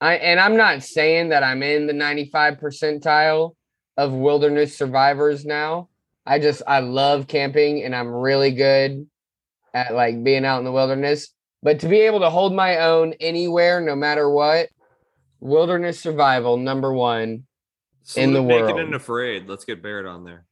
[0.01, 3.55] I and I'm not saying that I'm in the 95 percentile
[3.97, 5.89] of wilderness survivors now.
[6.27, 9.07] I just I love camping and I'm really good
[9.75, 11.29] at like being out in the wilderness.
[11.63, 14.69] But to be able to hold my own anywhere, no matter what,
[15.41, 17.47] wilderness survival number one.
[18.17, 18.81] In the Salute Naked world.
[18.81, 19.49] and afraid.
[19.49, 20.45] Let's get Barrett on there.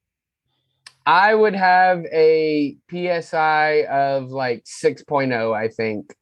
[1.05, 6.15] I would have a PSI of like 6.0, I think.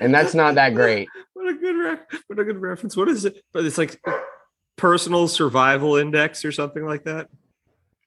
[0.00, 1.08] And that's not that great.
[1.32, 2.96] What a good ref- what a good reference.
[2.96, 3.36] What is it?
[3.52, 4.00] But it's like
[4.76, 7.28] personal survival index or something like that.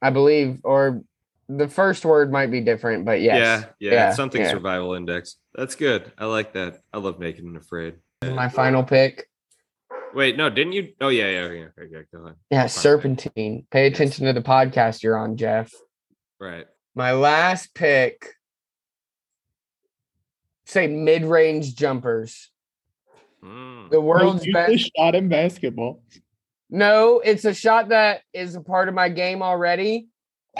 [0.02, 1.04] I believe, or
[1.50, 3.38] the first word might be different, but yes.
[3.38, 4.52] Yeah, yeah, Yeah, it's something yeah.
[4.52, 5.36] survival index.
[5.56, 6.12] That's good.
[6.18, 6.80] I like that.
[6.94, 7.96] I love making and afraid.
[8.24, 9.28] My final pick.
[10.14, 10.94] Wait, no, didn't you?
[11.02, 11.66] Oh yeah, yeah, yeah.
[11.80, 12.36] Okay, yeah, go ahead.
[12.50, 12.70] Yeah, Fine.
[12.70, 13.68] serpentine.
[13.72, 15.72] Pay attention to the podcast you're on, Jeff.
[16.40, 16.66] Right.
[16.96, 18.34] My last pick.
[20.66, 22.52] Say mid-range jumpers.
[23.44, 23.90] Mm.
[23.90, 24.92] The world's Use best.
[24.96, 26.04] shot in basketball.
[26.70, 30.08] No, it's a shot that is a part of my game already.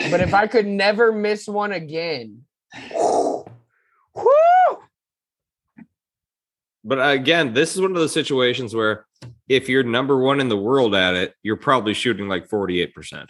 [0.08, 2.44] But if I could never miss one again.
[2.94, 3.44] Woo!
[6.82, 9.06] But again, this is one of those situations where
[9.48, 13.28] if you're number one in the world at it, you're probably shooting like 48%.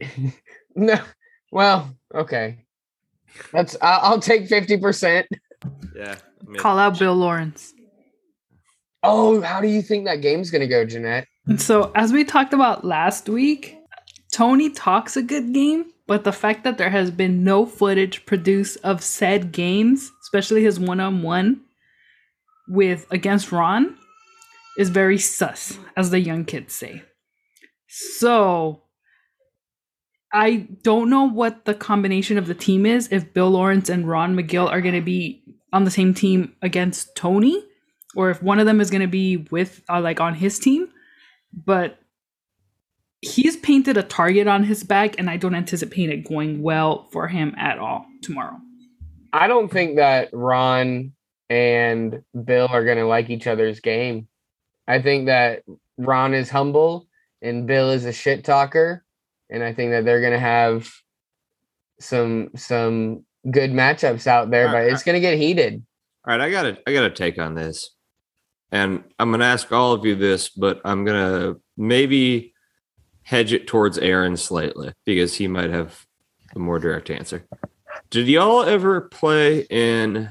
[0.76, 0.98] No.
[1.52, 2.64] Well, okay.
[3.52, 5.24] That's I'll, I'll take 50%.
[5.94, 6.16] Yeah.
[6.16, 7.72] I mean, Call out Bill Lawrence.
[9.04, 11.28] Oh, how do you think that game's gonna go, Jeanette?
[11.46, 13.78] And so, as we talked about last week,
[14.34, 18.76] Tony talks a good game, but the fact that there has been no footage produced
[18.82, 21.60] of said games, especially his one-on-one
[22.66, 23.96] with against Ron,
[24.76, 27.04] is very sus, as the young kids say.
[27.86, 28.82] So,
[30.32, 33.08] I don't know what the combination of the team is.
[33.12, 37.14] If Bill Lawrence and Ron Magill are going to be on the same team against
[37.14, 37.64] Tony,
[38.16, 40.88] or if one of them is going to be with uh, like on his team
[41.64, 41.98] but
[43.24, 47.28] he's painted a target on his back and i don't anticipate it going well for
[47.28, 48.58] him at all tomorrow
[49.34, 51.12] I don't think that Ron
[51.50, 54.28] and Bill are gonna like each other's game.
[54.86, 55.64] I think that
[55.98, 57.08] Ron is humble
[57.42, 59.04] and Bill is a shit talker,
[59.50, 60.88] and I think that they're gonna have
[61.98, 65.84] some some good matchups out there, but it's gonna get heated.
[66.24, 67.90] All right, I got to I got to take on this.
[68.70, 72.53] And I'm going to ask all of you this, but I'm going to maybe
[73.24, 76.06] hedge it towards Aaron slightly because he might have
[76.54, 77.44] a more direct answer.
[78.10, 80.30] Did y'all ever play in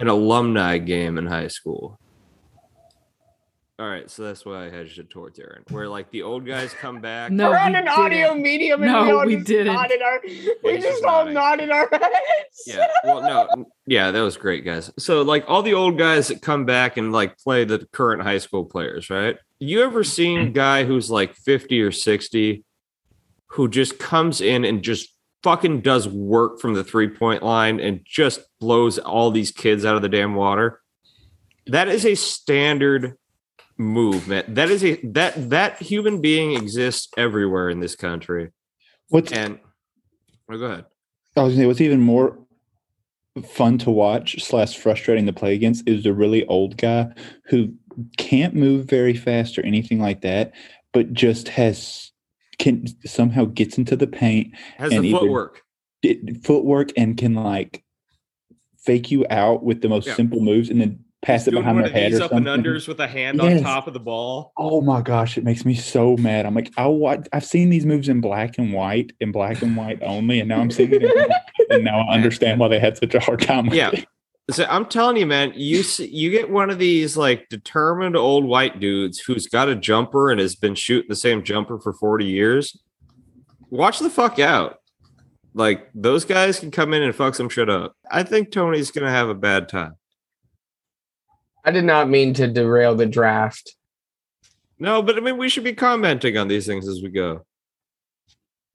[0.00, 1.98] an alumni game in high school?
[3.76, 6.72] All right, so that's why I hedged it towards Aaron, where like the old guys
[6.72, 7.32] come back.
[7.32, 8.42] No, We're on we an audio didn't.
[8.44, 9.74] medium and No, we all we just didn't.
[9.74, 10.44] nodded our we he's
[10.84, 11.68] just just all nodding.
[11.68, 12.62] nodded our heads.
[12.68, 12.86] Yeah.
[13.02, 13.66] Well, no.
[13.88, 14.92] Yeah, that was great, guys.
[15.00, 18.38] So, like all the old guys that come back and like play the current high
[18.38, 19.36] school players, right?
[19.64, 22.64] You ever seen a guy who's like 50 or 60
[23.46, 25.08] who just comes in and just
[25.42, 29.96] fucking does work from the three point line and just blows all these kids out
[29.96, 30.82] of the damn water?
[31.66, 33.16] That is a standard
[33.78, 34.54] movement.
[34.54, 38.50] That is a that that human being exists everywhere in this country.
[39.08, 39.60] What's And
[40.50, 40.84] oh, go ahead.
[41.38, 42.38] I was gonna say what's even more
[43.42, 47.12] fun to watch slash frustrating to play against is the really old guy
[47.46, 47.72] who
[48.16, 50.52] can't move very fast or anything like that,
[50.92, 52.10] but just has
[52.58, 55.62] can somehow gets into the paint, Has And the footwork.
[56.02, 57.82] it, footwork, and can like
[58.78, 60.14] fake you out with the most Yeah.
[60.14, 63.06] simple moves, and then pass it behind their head or up and unders with a
[63.08, 63.58] hand Yes.
[63.58, 64.52] on top of the ball.
[64.58, 66.44] Oh my gosh, it makes me so mad.
[66.44, 67.26] I'm like, I watch.
[67.32, 70.60] I've seen these moves in black and white, in black and white only, and now
[70.60, 71.26] I'm seeing it, in
[71.70, 73.66] and now I understand why they had such a hard time.
[73.66, 73.90] With Yeah.
[73.92, 74.06] it.
[74.50, 78.44] So I'm telling you, man, you see, you get one of these like determined old
[78.44, 82.26] white dudes who's got a jumper and has been shooting the same jumper for 40
[82.26, 82.76] years.
[83.70, 84.76] Watch the fuck out.
[85.54, 87.96] Like those guys can come in and fuck some shit up.
[88.10, 89.94] I think Tony's gonna have a bad time.
[91.64, 93.74] I did not mean to derail the draft.
[94.78, 97.46] No, but I mean we should be commenting on these things as we go.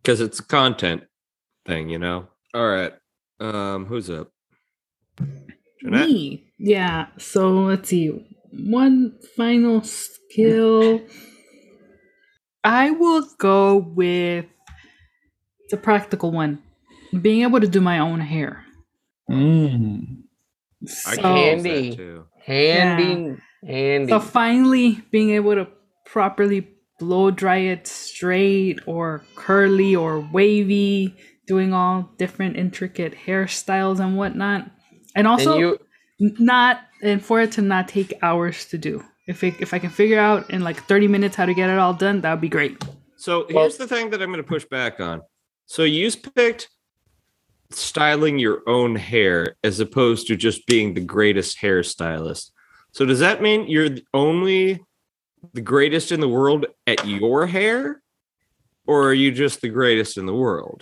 [0.01, 1.03] Because it's a content
[1.67, 2.27] thing, you know.
[2.55, 2.93] All right.
[3.39, 4.32] Um, who's up?
[5.82, 6.08] Jeanette?
[6.10, 6.52] Me.
[6.58, 7.08] Yeah.
[7.18, 8.08] So let's see.
[8.52, 11.02] One final skill.
[12.63, 14.46] I will go with
[15.70, 16.62] the practical one.
[17.22, 18.65] Being able to do my own hair.
[19.30, 20.24] Mm.
[21.08, 21.89] I So, can use Handy.
[21.89, 22.26] that too.
[22.46, 24.10] Handy, handy.
[24.10, 25.68] so finally being able to
[26.06, 26.68] properly
[27.00, 31.15] blow dry it straight or curly or wavy,
[31.48, 34.72] doing all different intricate hairstyles and whatnot.
[35.15, 35.80] And also and you
[36.19, 39.04] not and for it to not take hours to do.
[39.28, 41.78] If it, if I can figure out in like 30 minutes how to get it
[41.78, 42.84] all done, that would be great.
[43.15, 45.22] So Well- here's the thing that I'm going to push back on.
[45.65, 46.69] So you picked
[47.72, 52.52] styling your own hair as opposed to just being the greatest hairstylist.
[52.91, 54.84] So does that mean you're the only
[55.54, 58.02] the greatest in the world at your hair?
[58.89, 60.82] Or are you just the greatest in the world?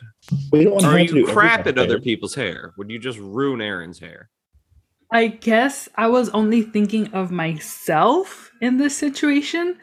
[0.54, 2.74] We don't want are have to you crap at other people's hair?
[2.78, 4.30] Would you just ruin Aaron's hair?
[5.12, 9.78] I guess I was only thinking of myself in this situation,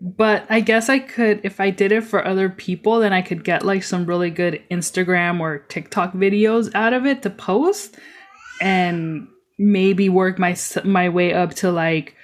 [0.00, 3.42] but I guess I could if I did it for other people, then I could
[3.42, 7.98] get like some really good Instagram or TikTok videos out of it to post
[8.60, 9.26] and
[9.58, 12.14] maybe work my my way up to like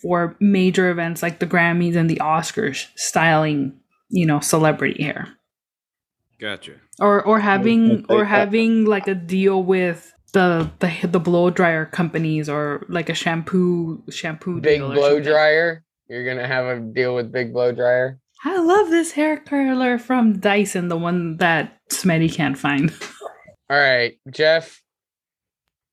[0.00, 3.80] for major events like the Grammys and the Oscars styling,
[4.14, 5.28] you know, celebrity hair.
[6.40, 6.74] Gotcha.
[7.00, 12.48] or or having or having like a deal with the the the blow dryer companies
[12.48, 15.24] or like a shampoo shampoo big deal or blow something.
[15.32, 15.84] dryer.
[16.08, 18.18] You're gonna have a deal with big blow dryer.
[18.44, 22.90] I love this hair curler from Dyson, the one that Smetty can't find.
[23.70, 24.82] All right, Jeff.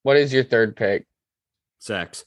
[0.03, 1.05] What is your third pick?
[1.79, 2.25] Sex.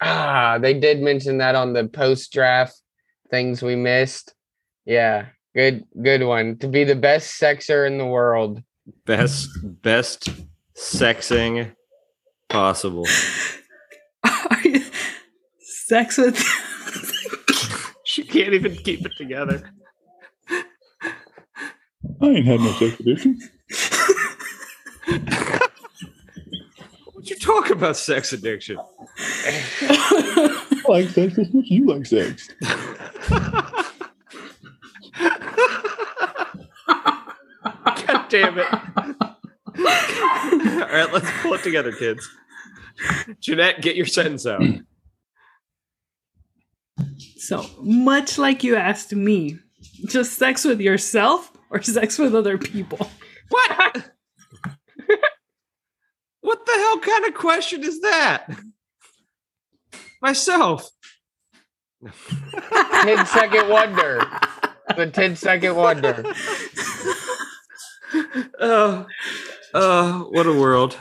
[0.00, 2.80] Ah, they did mention that on the post draft
[3.30, 4.34] things we missed.
[4.84, 6.58] Yeah, good, good one.
[6.58, 8.62] To be the best sexer in the world.
[9.06, 10.28] Best best
[10.76, 11.72] sexing
[12.48, 13.06] possible.
[14.24, 14.84] Are you-
[15.60, 16.36] Sex with
[18.04, 19.62] She can't even keep it together.
[22.22, 23.38] I ain't had no sex addiction.
[27.12, 28.76] What you talk about sex addiction?
[30.90, 32.48] I like sex as much as you like sex.
[38.06, 38.66] God damn it.
[38.72, 38.82] All
[40.88, 42.28] right, let's pull it together, kids.
[43.40, 44.62] Jeanette, get your sentence out.
[47.36, 49.58] so much like you asked me,
[50.06, 53.10] just sex with yourself or sex with other people.
[53.48, 54.10] What?
[56.40, 58.46] what the hell kind of question is that?
[60.20, 60.88] Myself.
[63.02, 64.24] 10 second wonder.
[64.96, 66.24] The 10 second wonder.
[68.58, 69.06] Oh,
[69.74, 70.98] oh, what a world.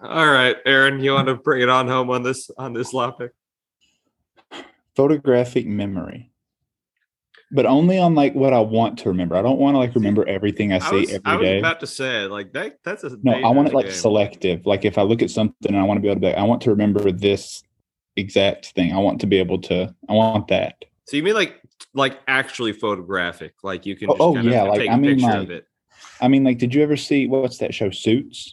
[0.00, 3.30] All right, Aaron, you want to bring it on home on this on this topic?
[4.96, 6.32] Photographic memory.
[7.52, 9.36] But only on like what I want to remember.
[9.36, 11.58] I don't want to like remember everything I I see was, every I was day.
[11.60, 12.78] about to say like that.
[12.82, 13.94] That's a No, I want it like game.
[13.94, 14.66] selective.
[14.66, 16.36] Like if I look at something and I want to be able to be like,
[16.36, 17.62] I want to remember this
[18.18, 18.92] exact thing.
[18.92, 19.94] I want to be able to.
[20.08, 20.84] I want that.
[21.06, 21.60] So you mean like
[21.94, 23.54] like actually photographic?
[23.62, 25.26] Like you can Oh, just oh, kind of yeah, like, take I a mean, picture
[25.26, 25.64] like- of it.
[26.20, 28.52] I mean, like, did you ever see what's that show, Suits?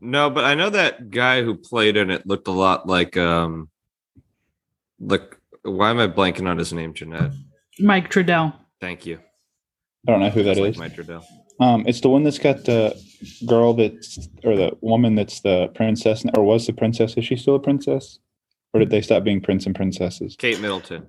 [0.00, 3.68] No, but I know that guy who played in it looked a lot like um
[5.00, 7.32] like why am I blanking on his name, Jeanette?
[7.78, 8.54] Mike Trudell.
[8.80, 9.18] Thank you.
[10.06, 10.76] I don't know who that It's like.
[10.78, 11.24] Mike Trudell.
[11.58, 12.94] Um, it's the one that's got the
[13.46, 17.14] girl that's or the woman that's the princess or was the princess.
[17.16, 18.18] Is she still a princess?
[18.76, 20.36] Or did they stop being prince and princesses?
[20.38, 21.06] Kate Middleton.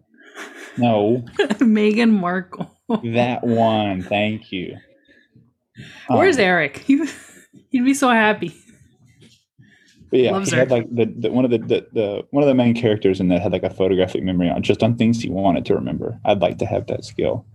[0.78, 1.24] No,
[1.60, 2.72] Meghan Markle.
[3.04, 4.04] that one.
[4.04, 4.78] Thank you.
[6.08, 6.78] Where's Um, Eric?
[6.78, 7.04] He,
[7.70, 8.56] he'd be so happy.
[10.10, 10.62] But yeah, Loves he her.
[10.62, 13.28] had like the, the one of the, the the one of the main characters in
[13.28, 16.18] that had like a photographic memory on just on things he wanted to remember.
[16.24, 17.46] I'd like to have that skill.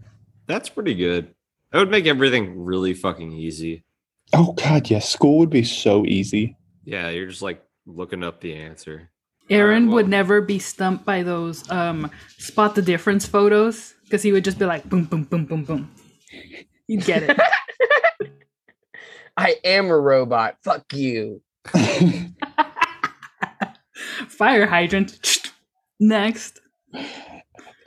[0.47, 1.35] That's pretty good.
[1.71, 3.85] That would make everything really fucking easy.
[4.35, 6.57] Oh God, yes, school would be so easy.
[6.85, 9.09] Yeah, you're just like looking up the answer.
[9.51, 14.33] Aaron well- would never be stumped by those um spot the difference photos because he
[14.33, 15.91] would just be like boom boom boom boom boom.
[16.87, 17.39] You'd get it.
[19.37, 20.57] I am a robot.
[20.63, 21.41] Fuck you.
[24.29, 25.51] Fire hydrant.
[26.01, 26.61] Next.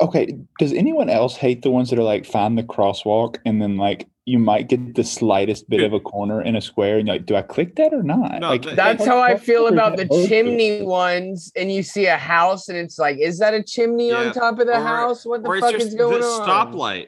[0.01, 3.77] okay, does anyone else hate the ones that are like find the crosswalk and then
[3.77, 7.17] like you might get the slightest bit of a corner in a square and you're
[7.17, 8.39] like, do I click that or not?
[8.39, 10.27] No, like That's how I feel about the Okay.
[10.27, 11.51] chimney ones.
[11.55, 14.59] And you see a house, and it's like, is that a chimney Yeah, on top
[14.59, 15.25] of the or- house?
[15.25, 16.47] What the or it's fuck just is going the on?
[16.73, 17.07] stoplight.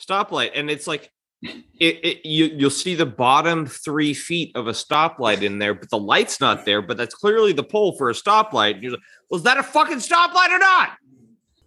[0.00, 0.52] Stoplight.
[0.54, 1.10] And it's like
[1.42, 5.90] it, it you you'll see the bottom three feet of a stoplight in there, but
[5.90, 8.74] the light's not there, but that's clearly the pole for a stoplight.
[8.74, 10.90] And you're like, was that a fucking stoplight or not?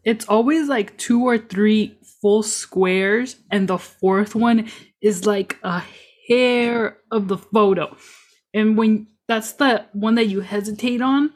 [0.05, 4.67] It's always like two or three full squares, and the fourth one
[4.99, 5.83] is like a
[6.27, 7.95] hair of the photo.
[8.51, 11.33] And when that's the one that you hesitate on,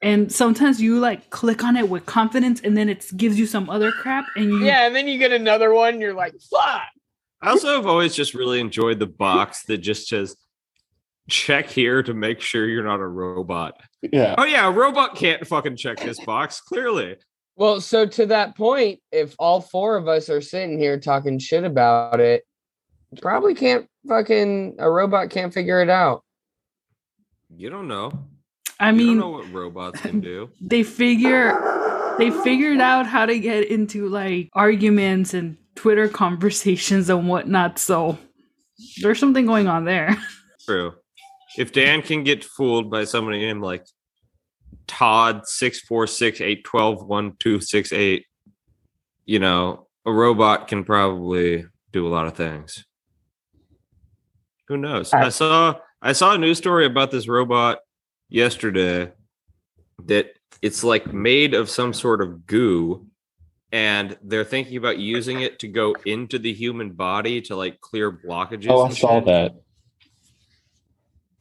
[0.00, 3.68] and sometimes you like click on it with confidence, and then it gives you some
[3.68, 6.88] other crap, and you Yeah, and then you get another one, you're like, fuck.
[7.42, 10.36] I also have always just really enjoyed the box that just says
[11.28, 13.78] check here to make sure you're not a robot.
[14.00, 14.36] yeah.
[14.38, 17.16] Oh yeah, a robot can't fucking check this box, clearly.
[17.56, 21.64] Well, so to that point, if all four of us are sitting here talking shit
[21.64, 22.44] about it,
[23.20, 26.24] probably can't fucking a robot can't figure it out.
[27.56, 28.10] You don't know.
[28.80, 30.50] I you mean, don't know what robots can do.
[30.60, 31.54] they figure
[32.18, 37.78] they figured out how to get into like arguments and Twitter conversations and whatnot.
[37.78, 38.18] So
[39.00, 40.16] there's something going on there.
[40.66, 40.94] True.
[41.56, 43.86] If Dan can get fooled by somebody named like
[44.86, 48.26] Todd six four six eight twelve one two six eight,
[49.26, 52.84] you know, a robot can probably do a lot of things.
[54.68, 55.12] Who knows?
[55.12, 57.78] I saw I saw a news story about this robot
[58.28, 59.12] yesterday
[60.06, 60.32] that
[60.62, 63.06] it's like made of some sort of goo
[63.74, 68.12] and they're thinking about using it to go into the human body to like clear
[68.12, 68.68] blockages.
[68.68, 69.26] Oh, I saw shit.
[69.26, 69.54] that.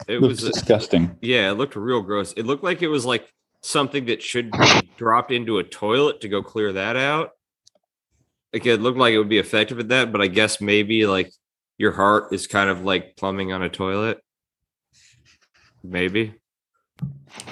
[0.08, 1.17] It was disgusting.
[1.21, 2.34] yeah, it looked real gross.
[2.34, 6.29] It looked like it was like something that should be dropped into a toilet to
[6.29, 7.32] go clear that out.
[8.51, 11.32] Like it looked like it would be effective at that, but I guess maybe like
[11.77, 14.19] your heart is kind of like plumbing on a toilet.
[15.84, 16.36] Maybe.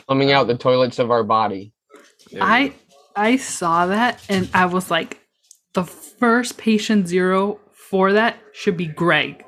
[0.07, 1.73] Plumbing out the toilets of our body.
[2.31, 2.73] There I go.
[3.15, 5.19] I saw that and I was like,
[5.73, 9.43] the first patient zero for that should be Greg.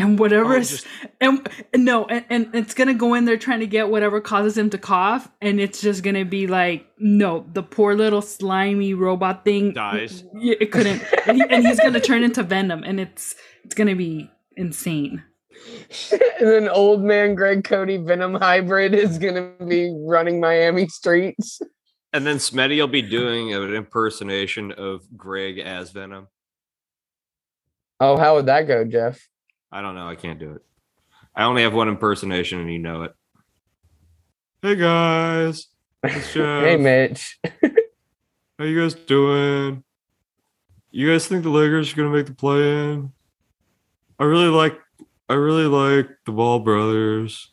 [0.00, 0.86] And whatever Oh, is just-
[1.20, 4.70] and no, and, and it's gonna go in there trying to get whatever causes him
[4.70, 9.72] to cough, and it's just gonna be like, no, the poor little slimy robot thing
[9.72, 10.24] Dies.
[10.34, 13.34] Yeah, it couldn't, and, he, and he's gonna turn into Venom, and it's
[13.64, 15.22] it's gonna be insane.
[16.12, 21.60] and then old man Greg Cote Venom hybrid is gonna be running Miami streets.
[22.12, 26.26] And then Smetty will be doing an impersonation of Greg as Venom.
[28.00, 29.28] Oh, how would that go, Jeff?
[29.72, 30.08] I don't know.
[30.08, 30.62] I can't do it.
[31.34, 33.14] I only have one impersonation, and you know it.
[34.62, 35.68] Hey guys,
[36.02, 37.38] it's hey, Mitch.
[38.58, 39.84] How you guys doing?
[40.90, 43.12] You guys think the Lakers are gonna make the play in?
[44.18, 44.78] I really like
[45.28, 47.52] I really like the Ball brothers.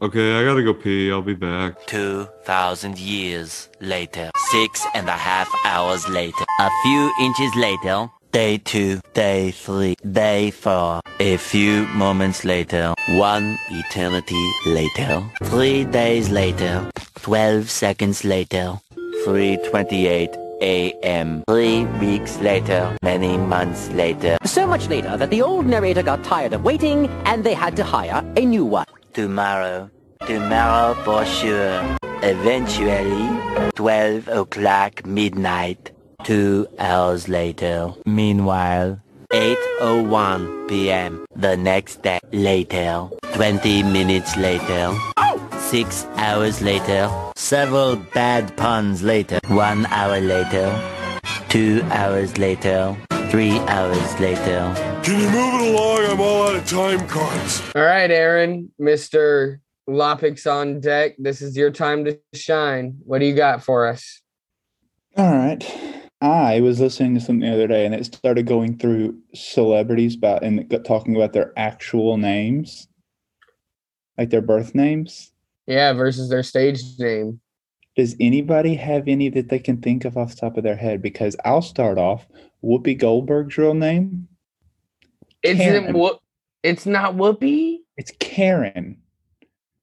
[0.00, 1.10] Okay, I gotta go pee.
[1.10, 1.86] I'll be back.
[1.86, 4.30] 2,000 years later.
[4.50, 6.44] Six and a half hours later.
[6.60, 8.08] A few inches later.
[8.32, 11.00] Day two, day three, day four.
[11.18, 12.94] A few moments later.
[13.08, 15.24] One eternity later.
[15.44, 16.90] Three days later.
[17.22, 18.78] 12 seconds later.
[19.24, 21.42] 328 a.m.
[21.48, 22.96] Three weeks later.
[23.02, 24.36] Many months later.
[24.44, 27.84] So much later that the old narrator got tired of waiting and they had to
[27.84, 28.86] hire a new one.
[29.14, 29.90] Tomorrow.
[30.26, 31.96] tomorrow for sure.
[32.22, 35.92] Eventually, 12 o'clock midnight.
[36.24, 37.94] Two hours later.
[38.04, 39.00] Meanwhile,
[39.32, 41.24] 8.01 p.m.
[41.34, 42.18] The next day.
[42.32, 43.08] Later.
[43.34, 44.94] 20 minutes later.
[45.58, 47.10] Six hours later.
[47.36, 49.38] Several bad puns later.
[49.48, 50.68] One hour later.
[51.48, 52.96] Two hours later.
[53.30, 54.74] Three hours later.
[55.02, 56.10] Can you move it along?
[56.10, 57.62] I'm all out of time cards.
[57.74, 59.60] All right, Aaron, Mr.
[59.88, 61.14] Lopix on deck.
[61.18, 62.98] This is your time to shine.
[63.04, 64.20] What do you got for us?
[65.16, 65.62] All right.
[66.20, 70.42] I was listening to something the other day and it started going through celebrities about
[70.42, 72.88] and talking about their actual names,
[74.16, 75.32] like their birth names.
[75.66, 77.40] Yeah, versus their stage name.
[77.94, 81.02] Does anybody have any that they can think of off the top of their head?
[81.02, 82.26] Because I'll start off.
[82.64, 84.28] Whoopi Goldberg's real name?
[85.42, 85.96] It's Karen.
[85.96, 86.18] Whoop.
[86.62, 87.78] It's not Whoopi.
[87.96, 89.00] It's Karen.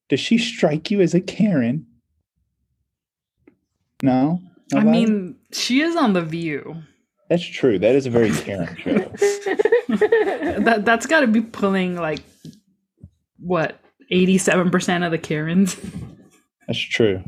[0.08, 1.86] Does she strike you as a Karen?
[4.02, 4.42] No?
[4.74, 6.82] I mean, she is on the View.
[7.28, 7.78] that's true.
[7.78, 8.98] That is a very Karen show.
[10.58, 12.20] that that's got to be pulling like
[13.38, 13.78] what
[14.10, 15.76] eighty-seven percent of the Karens.
[16.66, 17.22] That's true.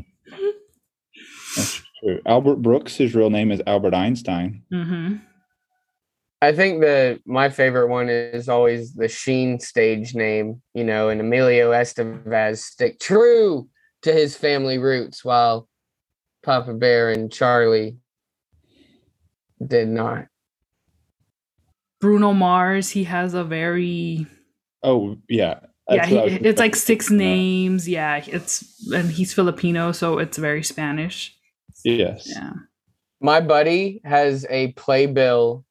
[1.55, 2.19] That's true.
[2.25, 4.63] Albert Brooks, his real name is Albert Einstein.
[4.71, 5.15] hmm
[6.41, 11.19] I think the my favorite one is always the Sheen stage name, you know, and
[11.19, 13.67] Emilio Estevez stick true
[14.03, 15.67] to his family roots while
[16.43, 17.97] Papa Bear and Charlie
[19.65, 20.27] did not.
[22.01, 24.25] Bruno Mars, he has a very
[24.83, 25.59] Oh, yeah.
[25.89, 25.95] yeah.
[25.97, 27.33] That's what I He, was it's like six thinking of.
[27.33, 27.89] names.
[27.89, 31.35] Yeah, it's and he's Filipino, so it's very Spanish.
[31.83, 32.23] Yes.
[32.25, 32.53] Yeah.
[33.21, 35.65] My buddy has a playbill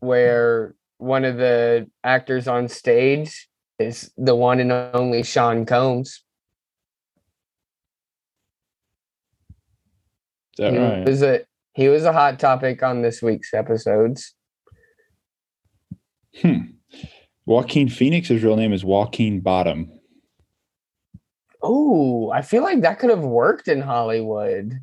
[0.00, 6.22] where one of the actors on stage is the one and only Sean Combs.
[10.52, 11.06] Is that he right?
[11.06, 11.40] was a
[11.74, 14.34] he was a hot topic on this week's episodes.
[16.40, 16.58] Hmm.
[17.46, 19.90] Joaquin Phoenix's real name is Joaquin Bottom.
[21.62, 24.80] Oh, I feel like that could have worked in Hollywood.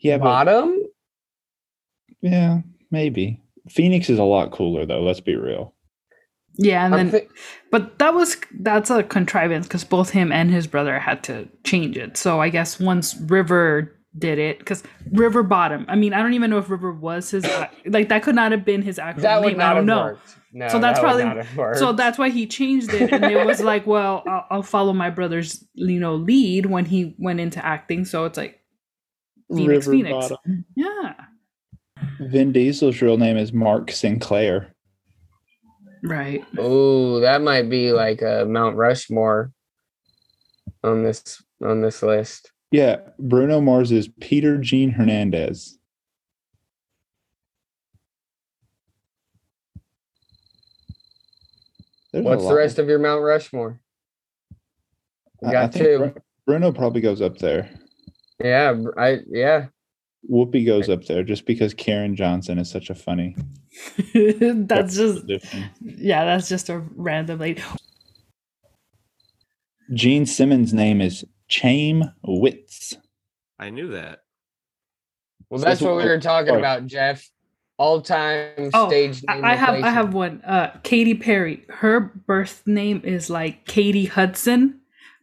[0.00, 0.78] Yeah, but Bottom?
[2.20, 3.40] yeah, maybe.
[3.68, 5.74] Phoenix is a lot cooler though, let's be real.
[6.56, 7.28] Yeah, and then thi-
[7.70, 11.96] but that was that's a contrivance because both him and his brother had to change
[11.96, 12.16] it.
[12.16, 15.86] So I guess once River did it, because River Bottom.
[15.88, 17.46] I mean, I don't even know if River was his
[17.86, 19.60] like that could not have been his actual that would name.
[19.60, 20.18] I don't have know.
[20.54, 21.78] No, So that's that probably- not have worked.
[21.78, 25.08] So that's why he changed it, and it was like, well, I'll, I'll follow my
[25.10, 28.04] brother's you know lead when he went into acting.
[28.04, 28.60] So it's like,
[29.54, 30.28] Phoenix, Phoenix.
[30.28, 30.64] Bottom.
[30.76, 31.14] yeah,
[32.20, 34.74] Vin Diesel's real name is Mark Sinclair.
[36.04, 36.44] right.
[36.58, 39.52] Oh, that might be like a Mount Rushmore
[40.84, 42.51] on this on this list.
[42.72, 45.78] Yeah, Bruno Mars is Peter Gene Hernandez.
[52.12, 53.78] There's What's the rest of your Mount Rushmore?
[55.40, 56.14] We I- I got think two.
[56.46, 57.70] Bruno probably goes up there.
[58.42, 59.66] Yeah, I yeah.
[60.30, 63.36] Whoopi goes up there just because Karen Johnson is such a funny.
[64.14, 65.64] that's just addition.
[65.80, 67.62] yeah, that's just a random lady.
[69.94, 72.96] Gene Simmons' name is Chaim Witz.
[73.58, 74.20] I knew that.
[75.50, 77.28] Well, that's that's what we were talking about, Jeff.
[77.78, 79.44] All time Oh, stage name.
[79.44, 80.40] I have I have one.
[80.42, 81.64] Uh, Katy Perry.
[81.68, 84.80] Her birth name is like Katie Hudson,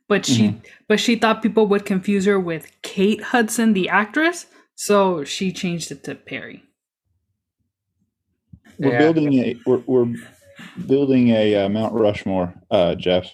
[0.07, 0.55] but she
[0.88, 4.45] but she thought people would confuse her with Kate Hudson, the actress.
[4.75, 6.63] So she changed it to Perry.
[8.77, 8.97] We're Yeah.
[8.99, 10.13] building a we're, we're
[10.88, 13.30] building a uh, Mount Rushmore, uh, Jeff.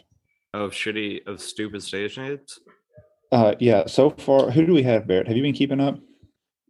[0.53, 2.59] Of shitty, of stupid stage names.
[3.35, 3.85] Uh, yeah.
[3.85, 5.27] So far, who do we have, Barrett?
[5.27, 5.99] Have you been keeping up?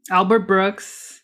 [0.09, 1.21] Albert Brooks.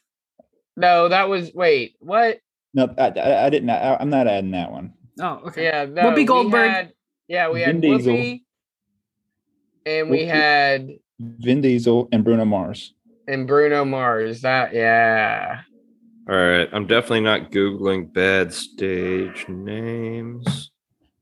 [0.78, 2.39] No, that was wait, what?
[2.74, 3.70] No, I, I, I didn't.
[3.70, 4.94] I, I'm not adding that one.
[5.20, 5.64] Oh, okay.
[5.66, 6.70] Yeah, no, Whoopi we Goldberg.
[6.72, 6.94] had-
[7.28, 8.39] yeah, we had Vin Diesel.
[9.86, 10.28] And we Whoopi.
[10.28, 10.89] had
[11.20, 12.94] Vin Diesel and Bruno Mars.
[13.28, 14.42] and Bruno Mars.
[14.42, 15.62] That yeah.
[16.30, 20.72] All right, I'm definitely not googling bad stage names.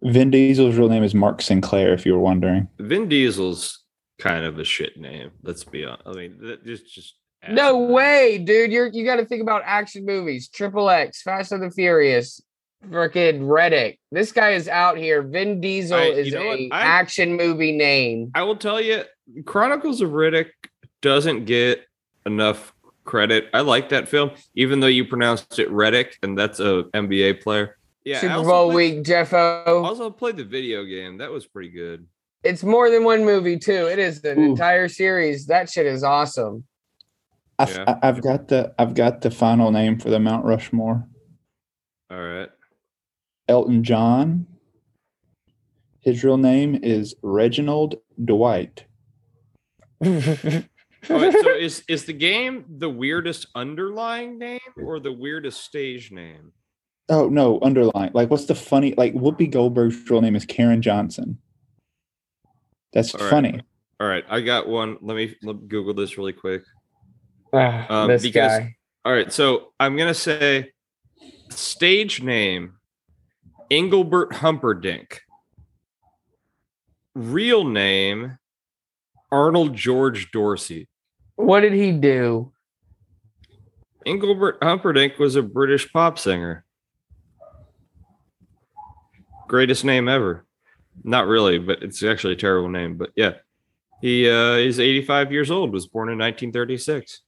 [0.04, 1.94] Vin Diesel's real name is Mark Sinclair.
[1.94, 2.68] If you were wondering.
[2.80, 3.84] Vin Diesel's
[4.20, 5.32] kind of a shit name.
[5.42, 6.04] Let's be honest.
[6.08, 7.16] I mean, that just just
[7.50, 8.72] No way, dude.
[8.72, 10.50] You're you got to think about action movies.
[10.50, 12.42] Triple X, Fast and the Furious,
[12.88, 14.00] freaking Reddick.
[14.12, 15.22] This guy is out here.
[15.24, 18.32] Vin Diesel right, is you know a I- action movie name.
[18.36, 19.04] I will tell you,
[19.46, 20.50] Chronicles of Riddick
[21.02, 21.86] doesn't get
[22.26, 22.74] enough
[23.06, 23.48] credit.
[23.54, 27.78] I like that film, even though you pronounced it Reddick, and that's a NBA player.
[28.04, 29.84] Yeah, Super Bowl played- week, Jeffo.
[29.84, 31.18] Also played the video game.
[31.18, 32.06] That was pretty good.
[32.44, 33.88] It's more than one movie too.
[33.88, 34.46] It is an Ooh.
[34.52, 35.48] entire series.
[35.48, 36.64] That shit is awesome.
[37.58, 37.84] I've, Yeah.
[38.02, 41.06] I- I've got the I've got the final name for the Mount Rushmore.
[42.10, 42.50] All right.
[43.48, 44.46] Elton John.
[46.02, 48.86] His real name is Reginald Dwight.
[50.02, 56.10] All right, so is is the game the weirdest underlying name or the weirdest stage
[56.12, 56.54] name?
[57.10, 58.12] Oh no, underlying.
[58.14, 58.94] Like, what's the funny?
[58.98, 61.38] Like, Whoopi Goldberg's real name is Karen Johnson.
[62.94, 63.30] That's All right.
[63.30, 63.62] funny.
[64.00, 64.98] All right, I got one.
[65.02, 66.64] Let me, let me Google this really quick.
[67.54, 68.76] Ah, Um, this because- guy.
[69.06, 70.72] All right, so I'm gonna say
[71.50, 72.74] stage name
[73.72, 75.22] Engelbert Humperdinck.
[77.16, 78.38] Real name
[79.32, 80.88] Arnold George Dorsey.
[81.36, 82.52] What did he do?
[84.06, 86.66] Engelbert Humperdinck was a British pop singer.
[89.48, 90.46] Greatest name ever.
[91.04, 92.98] Not really, but it's actually a terrible name.
[92.98, 93.34] But yeah,
[94.02, 95.72] he uh, is 85 years old.
[95.74, 97.22] Was born in 1936.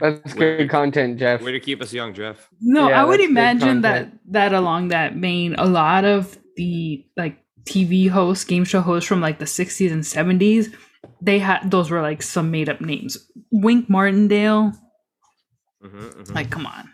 [0.00, 1.42] That's Way- good content, Jeff.
[1.42, 2.48] Way to keep us young, Jeff.
[2.60, 7.38] No, Yeah, I would imagine that that along that vein, a lot of the like
[7.64, 10.74] TV hosts, game show hosts from like the 60s and 70s,
[11.20, 13.30] they had those were like some made up names.
[13.52, 14.72] Wink Martindale,
[15.84, 16.34] Mhm, mhm.
[16.34, 16.90] like come on.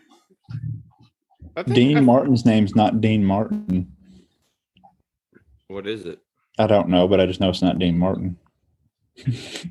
[1.73, 3.94] Dean Martin's name's not Dean Martin.
[5.69, 6.21] What is it?
[6.59, 8.37] I don't know, but I just know it's not Dean Martin.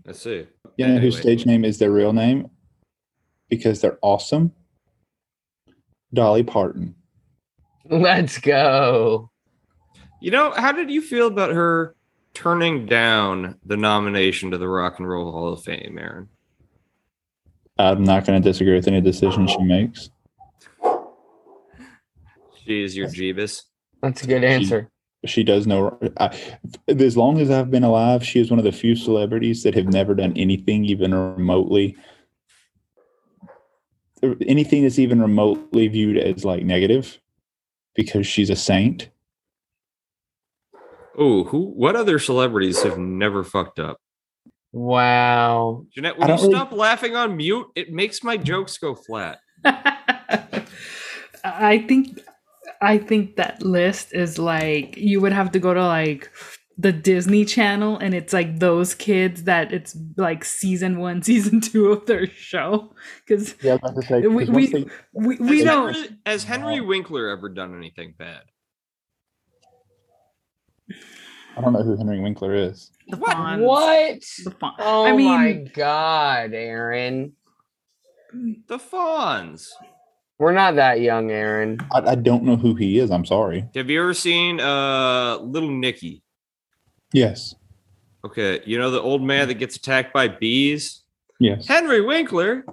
[0.05, 0.47] Let's see.
[0.77, 2.49] You know whose stage name is their real name?
[3.49, 4.51] Because they're awesome.
[6.13, 6.95] Dolly Parton.
[7.85, 9.29] Let's go.
[10.21, 11.95] You know, how did you feel about her
[12.33, 16.29] turning down the nomination to the Rock and Roll Hall of Fame, Aaron?
[17.77, 20.09] I'm not going to disagree with any decision she makes.
[22.63, 23.63] She is your Jeebus.
[24.01, 24.89] That's a good answer.
[25.25, 25.97] She does know.
[26.19, 26.37] I,
[26.87, 29.87] as long as I've been alive, she is one of the few celebrities that have
[29.87, 31.95] never done anything even remotely,
[34.45, 37.19] anything that's even remotely viewed as like negative,
[37.95, 39.09] because she's a saint.
[41.17, 41.67] Oh, who?
[41.67, 43.97] What other celebrities have never fucked up?
[44.71, 45.85] Wow.
[45.93, 47.67] Jeanette, will you really- stop laughing on mute?
[47.75, 49.39] It makes my jokes go flat.
[51.45, 52.19] I think
[52.83, 56.29] I think that list is like you would have to go to like
[56.77, 61.91] the Disney Channel and it's like those kids that it's like season one, season two
[61.91, 62.93] of their show
[63.25, 65.65] because Yeah, I was about to say, 'cause We- once we- they- we, we has,
[65.65, 65.93] don't.
[65.93, 68.41] Henry, has Henry Winkler ever done anything bad?
[71.55, 72.91] I don't know who Henry Winkler is.
[73.07, 73.37] The What?
[73.37, 74.19] Fonz, What?
[74.43, 74.75] The Fonz.
[74.79, 77.33] Oh I mean, my god, Aaron.
[78.67, 79.67] The Fonz.
[80.39, 81.79] We're not that young, Aaron.
[81.93, 83.11] I, I don't know who he is.
[83.11, 83.65] I'm sorry.
[83.75, 86.23] Have you ever seen uh Little Nicky?
[87.13, 87.55] Yes.
[88.25, 91.03] Okay, you know the old man that gets attacked by bees?
[91.39, 91.67] Yes.
[91.67, 92.65] Henry Winkler.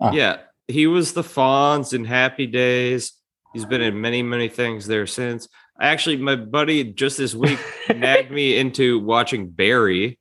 [0.00, 0.12] Ah.
[0.12, 3.12] Yeah, he was the Fonz in Happy Days.
[3.54, 5.48] He's been in many, many things there since.
[5.80, 7.58] Actually, my buddy just this week
[7.94, 10.18] nagged me into watching Barry.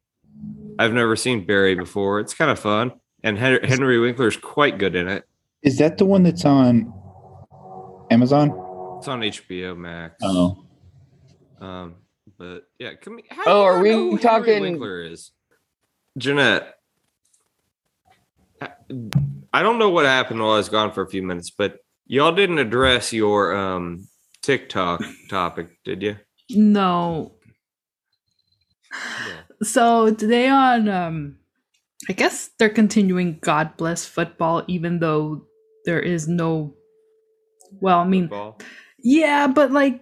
[0.79, 2.19] I've never seen Barry before.
[2.19, 5.25] It's kind of fun, and Hen- Henry Winkler's quite good in it.
[5.67, 6.93] Is that the one that's on
[8.09, 8.51] Amazon?
[8.99, 10.15] It's on HBO Max.
[10.23, 10.63] Oh.
[11.59, 11.95] Um,
[12.39, 13.23] but yeah, come me.
[13.29, 15.31] How Oh, are we know who Henry talking- Winkler is
[16.17, 16.73] Jeanette?
[18.61, 22.31] I don't know what happened while I was gone for a few minutes, but y'all
[22.33, 24.07] didn't address your um
[24.41, 26.15] TikTok topic, did you?
[26.49, 27.33] no.
[29.63, 31.37] So today on um
[32.09, 35.46] I guess they're continuing God bless football even though
[35.87, 36.75] there is no
[37.81, 38.59] well, I mean Football.
[38.99, 40.01] yeah, but like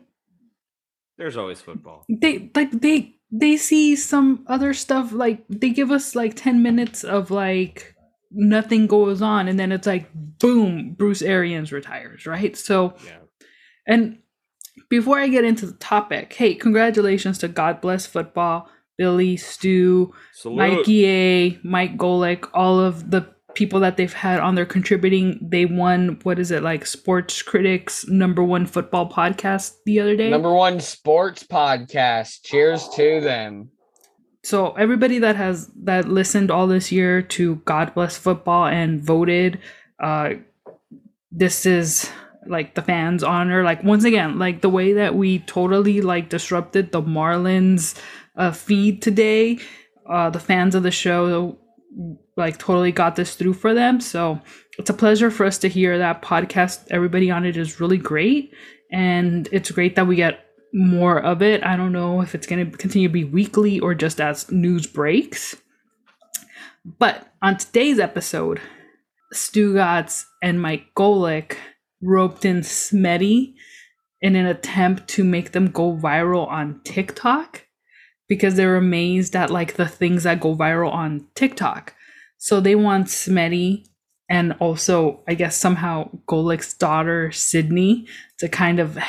[1.17, 2.03] There's always football.
[2.09, 7.03] they like they they see some other stuff like they give us like 10 minutes
[7.03, 7.95] of like
[8.31, 12.55] nothing goes on and then it's like boom Bruce Arians retires, right?
[12.57, 13.19] So Yeah.
[13.87, 14.17] and
[14.89, 18.67] before I get into the topic, hey, congratulations to God Bless Football,
[18.97, 20.57] Billy, Stu, Salute.
[20.57, 25.39] Mikey A, Mike Golic, all of the people that they've had on there contributing.
[25.41, 30.29] They won, what is it, like Sports Critics number one football podcast the other day.
[30.29, 32.43] Number one sports podcast.
[32.43, 33.71] Cheers to them.
[34.43, 39.59] so everybody that has that listened all this year to God Bless Football and voted,
[40.03, 40.33] uh,
[41.31, 42.11] this is
[42.47, 43.63] like the fans' honor.
[43.63, 47.97] Like once again, like the way that we totally like disrupted the Marlins
[48.35, 49.57] uh, feed today,
[50.07, 51.57] uh, the fans of the show
[52.37, 53.99] like totally got this through for them.
[53.99, 54.41] So
[54.77, 56.87] it's a pleasure for us to hear that podcast.
[56.91, 58.53] Everybody on it is really great,
[58.91, 61.63] and it's great that we get more of it.
[61.63, 64.85] I don't know if it's going to continue to be weekly or just as news
[64.85, 65.55] breaks.
[66.83, 68.59] But on today's episode,
[69.33, 71.55] Stugotz and Mike Golic
[72.01, 73.53] roped in Smetty
[74.21, 77.65] in an attempt to make them go viral on TikTok
[78.27, 81.93] because they're amazed at like the things that go viral on TikTok.
[82.45, 83.87] So they want Smetty
[84.29, 88.05] and also I guess somehow Golic's daughter Sydney
[88.37, 88.99] to kind of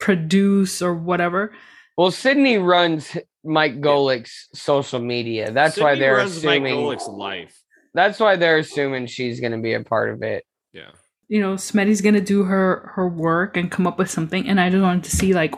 [0.00, 1.52] produce or whatever.
[1.96, 5.52] Well, Sydney runs Mike Golic's social media.
[5.52, 6.74] That's why they're runs Mike assuming.
[6.74, 7.62] Golic's life.
[7.94, 10.44] That's why they're assuming she's going to be a part of it.
[10.72, 10.90] Yeah.
[11.28, 14.70] you know smetty's gonna do her her work and come up with something and i
[14.70, 15.54] just wanted to see like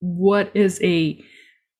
[0.00, 1.24] what is a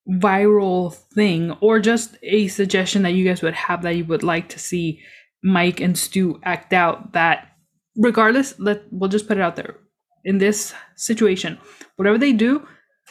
[0.09, 4.49] viral thing or just a suggestion that you guys would have that you would like
[4.49, 5.01] to see
[5.45, 7.53] mike and stu act out that
[7.97, 9.77] regardless let we'll just put it out there.
[10.25, 11.59] In this situation
[11.97, 12.67] whatever they do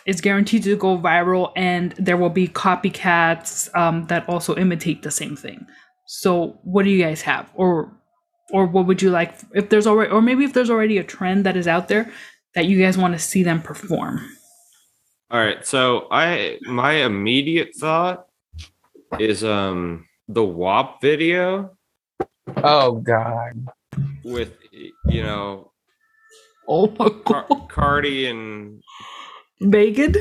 [0.06, 5.12] is guaranteed to go viral and there will be copycats um, that also imitate the
[5.12, 5.66] same thing.
[6.08, 7.50] So what do you guys have?
[7.54, 7.96] Or
[8.52, 11.46] or what would you like if there's already or maybe if there's already a trend
[11.46, 12.12] that is out there
[12.54, 14.28] that you guys want to see them perform
[15.32, 15.66] All right.
[15.66, 18.28] So I my immediate thought
[19.18, 21.78] is um the WAP video
[22.58, 23.68] Oh God.
[24.24, 24.52] with
[25.08, 25.72] you know
[26.68, 28.84] oh my Car- god Cardi and
[29.60, 30.16] megan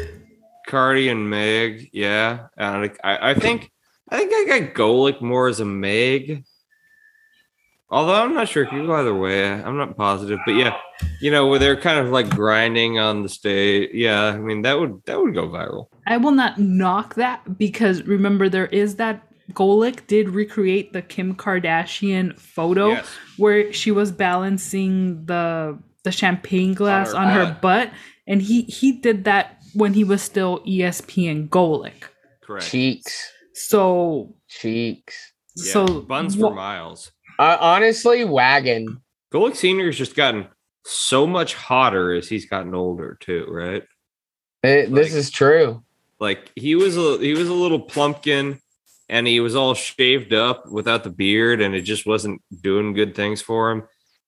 [0.68, 2.46] Cardi and Meg, yeah.
[2.56, 3.72] And I, I think
[4.08, 6.44] I think I got Golic more as a Meg.
[7.90, 9.50] Although I'm not sure if you go either way.
[9.50, 10.38] I'm not positive.
[10.46, 10.76] But yeah,
[11.20, 13.90] you know, where they're kind of like grinding on the stage.
[13.92, 15.86] Yeah, I mean that would that would go viral.
[16.06, 21.34] i will not knock that because remember there is that Golic did recreate the Kim
[21.34, 23.08] Kardashian photo Yes.
[23.36, 27.60] where she was balancing the the champagne glass her on her, butt.
[27.60, 27.90] butt
[28.28, 32.04] and he he did that when he was still ESPN Golic.
[32.42, 32.66] Correct.
[32.66, 33.32] Cheeks.
[33.54, 35.16] So Cheeks.
[35.56, 37.10] Yeah, so buns wha- for miles.
[37.40, 39.00] Uh, honestly, wagon.
[39.32, 40.46] Golic Senior's just gotten
[40.84, 43.82] so much hotter as he's gotten older too, right?
[44.62, 45.82] It- this is true.
[46.18, 48.60] Like he was a he was a little plumpkin
[49.08, 53.14] and he was all shaved up without the beard and it just wasn't doing good
[53.14, 53.84] things for him.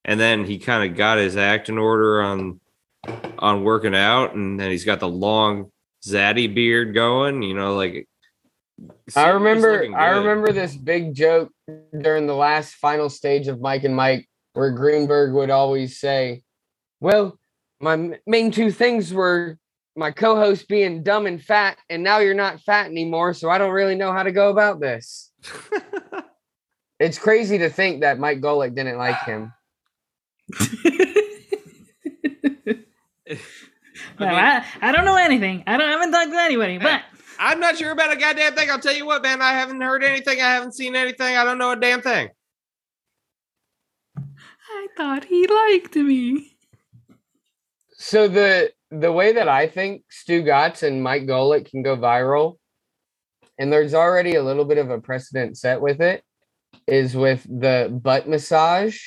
[0.06, 2.60] And then he kind of got his act in order on
[3.38, 5.70] on working out and then he's got the long
[6.02, 8.08] zaddy beard going, you know, like
[9.16, 9.86] I remember.
[9.94, 11.50] I remember this big joke
[11.98, 16.42] during the last final stage of Mike and Mike, where Greenberg would always say,
[17.00, 17.38] "Well,
[17.80, 19.58] my main two things were
[19.96, 23.72] my co-host being dumb and fat, and now you're not fat anymore, so I don't
[23.72, 25.32] really know how to go about this."
[27.02, 29.52] It's crazy to think that Mike Golic didn't like him.
[34.18, 35.64] Well, mean- I, I don't know anything.
[35.66, 37.02] I don't I haven't talked to anybody, but
[37.38, 38.70] I'm not sure about a goddamn thing.
[38.70, 39.42] I'll tell you what, man.
[39.42, 40.40] I haven't heard anything.
[40.40, 41.36] I haven't seen anything.
[41.36, 42.28] I don't know a damn thing.
[44.16, 46.56] I thought he liked me.
[47.94, 52.58] So the the way that I think Stugotz and Mike Golic can go viral,
[53.58, 56.22] and there's already a little bit of a precedent set with it,
[56.86, 59.00] is with the butt massage.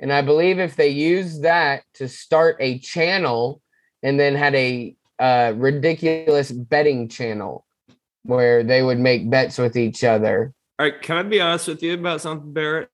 [0.00, 3.60] And I believe if they use that to start a channel
[4.02, 7.64] and then had a uh, ridiculous betting channel
[8.22, 10.52] where they would make bets with each other.
[10.78, 12.90] All right, can I be honest with you about something, Barrett?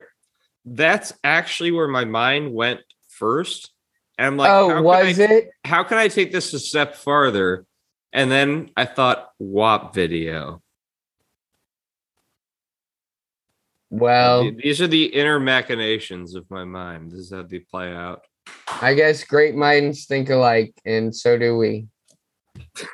[0.65, 3.71] That's actually where my mind went first.
[4.17, 5.51] And I'm like, oh, was I, it?
[5.65, 7.67] How can I take this a step farther?
[8.13, 10.63] And then I thought WAP video.
[13.91, 17.13] Well, These are the inner machinations of my mind.
[17.13, 18.23] This is how they play out.
[18.81, 21.87] I guess great minds think alike, and so do we.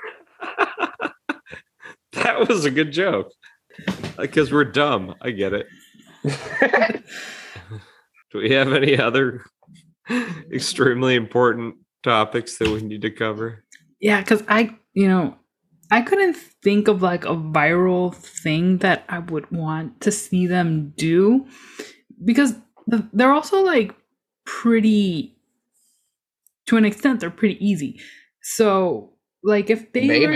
[2.13, 3.33] that was a good joke.
[4.19, 5.15] Because we're dumb.
[5.23, 5.67] I get it.
[8.33, 9.45] Do we have any other
[10.53, 13.65] extremely important topics that we need to cover?
[14.01, 15.37] Yeah, because I, you know,
[15.91, 20.93] I couldn't think of like a viral thing that I would want to see them
[20.97, 21.47] do
[22.25, 22.55] because
[22.87, 23.95] they're also like
[24.45, 25.37] pretty,
[26.67, 28.01] to an extent, they're pretty easy.
[28.43, 29.13] So,
[29.43, 30.35] like, if they learn-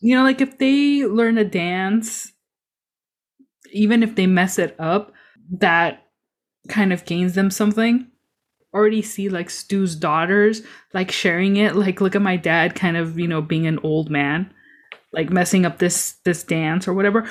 [0.00, 2.32] you know, like if they learn a dance,
[3.72, 5.12] even if they mess it up,
[5.58, 6.06] that
[6.68, 8.06] kind of gains them something.
[8.72, 10.62] Already see like Stu's daughters
[10.94, 11.74] like sharing it.
[11.76, 14.52] Like, look at my dad, kind of you know being an old man,
[15.12, 17.28] like messing up this this dance or whatever.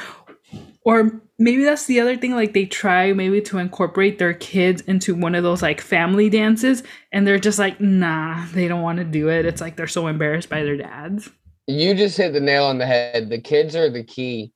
[0.83, 5.15] Or maybe that's the other thing like they try maybe to incorporate their kids into
[5.15, 9.05] one of those like family dances and they're just like nah they don't want to
[9.05, 11.29] do it it's like they're so embarrassed by their dads
[11.67, 13.29] You just hit the nail on the head.
[13.29, 14.51] The kids are the key.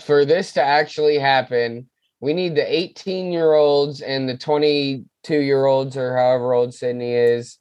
[0.00, 1.88] For this to actually happen,
[2.20, 7.12] we need the 18 year olds and the 22 year olds or however old Sydney
[7.12, 7.58] is.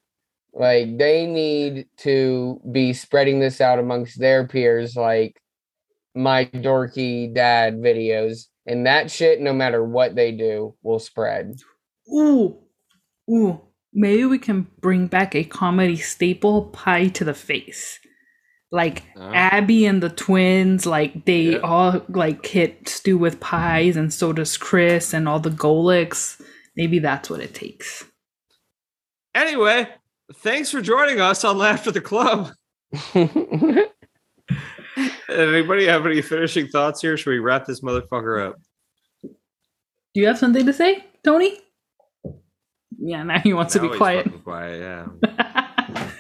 [0.54, 5.42] Like they need to be spreading this out amongst their peers, like
[6.16, 8.48] my dorky dad videos.
[8.68, 11.56] And that shit, no matter what they do, will spread.
[12.14, 12.58] ooh
[13.30, 13.60] ooh
[13.94, 18.00] maybe we can bring back a comedy staple pie to the face
[18.72, 19.32] like Oh.
[19.34, 21.58] abby and the twins like they Yeah.
[21.60, 26.40] all like hit Stu with pies and so does chris and all the golics
[26.76, 28.04] maybe that's what it takes
[29.34, 29.88] Anyway,
[30.36, 32.52] thanks for joining us on Laugh Laughter the Club.
[35.30, 37.18] Anybody have any finishing thoughts here?
[37.18, 38.56] Should we wrap this motherfucker up?
[40.16, 41.60] do you have something to say tony
[42.98, 45.06] yeah now he wants Now to be quiet quiet, yeah.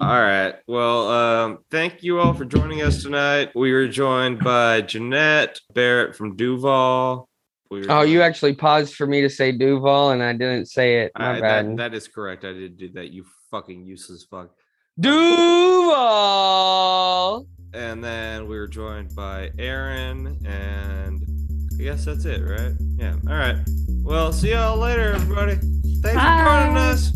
[0.00, 0.56] All right.
[0.66, 3.52] Well, um, thank you all for joining us tonight.
[3.54, 7.28] We were joined by Jeanette Barrett from Duval.
[7.70, 11.12] We oh, you actually paused for me to say Duval and I didn't say it.
[11.16, 11.66] My I- bad.
[11.68, 12.44] that, that is correct.
[12.44, 13.12] I did do that.
[13.12, 14.50] You fucking useless fuck.
[14.98, 15.86] Duval.
[17.74, 21.24] And then we were joined by Aaron, and
[21.72, 22.72] I guess that's it, right?
[22.96, 23.16] Yeah.
[23.26, 23.56] All right.
[24.02, 25.54] Well, see y'all later, everybody.
[26.02, 26.90] Thanks for joining Bye.
[26.90, 27.12] us.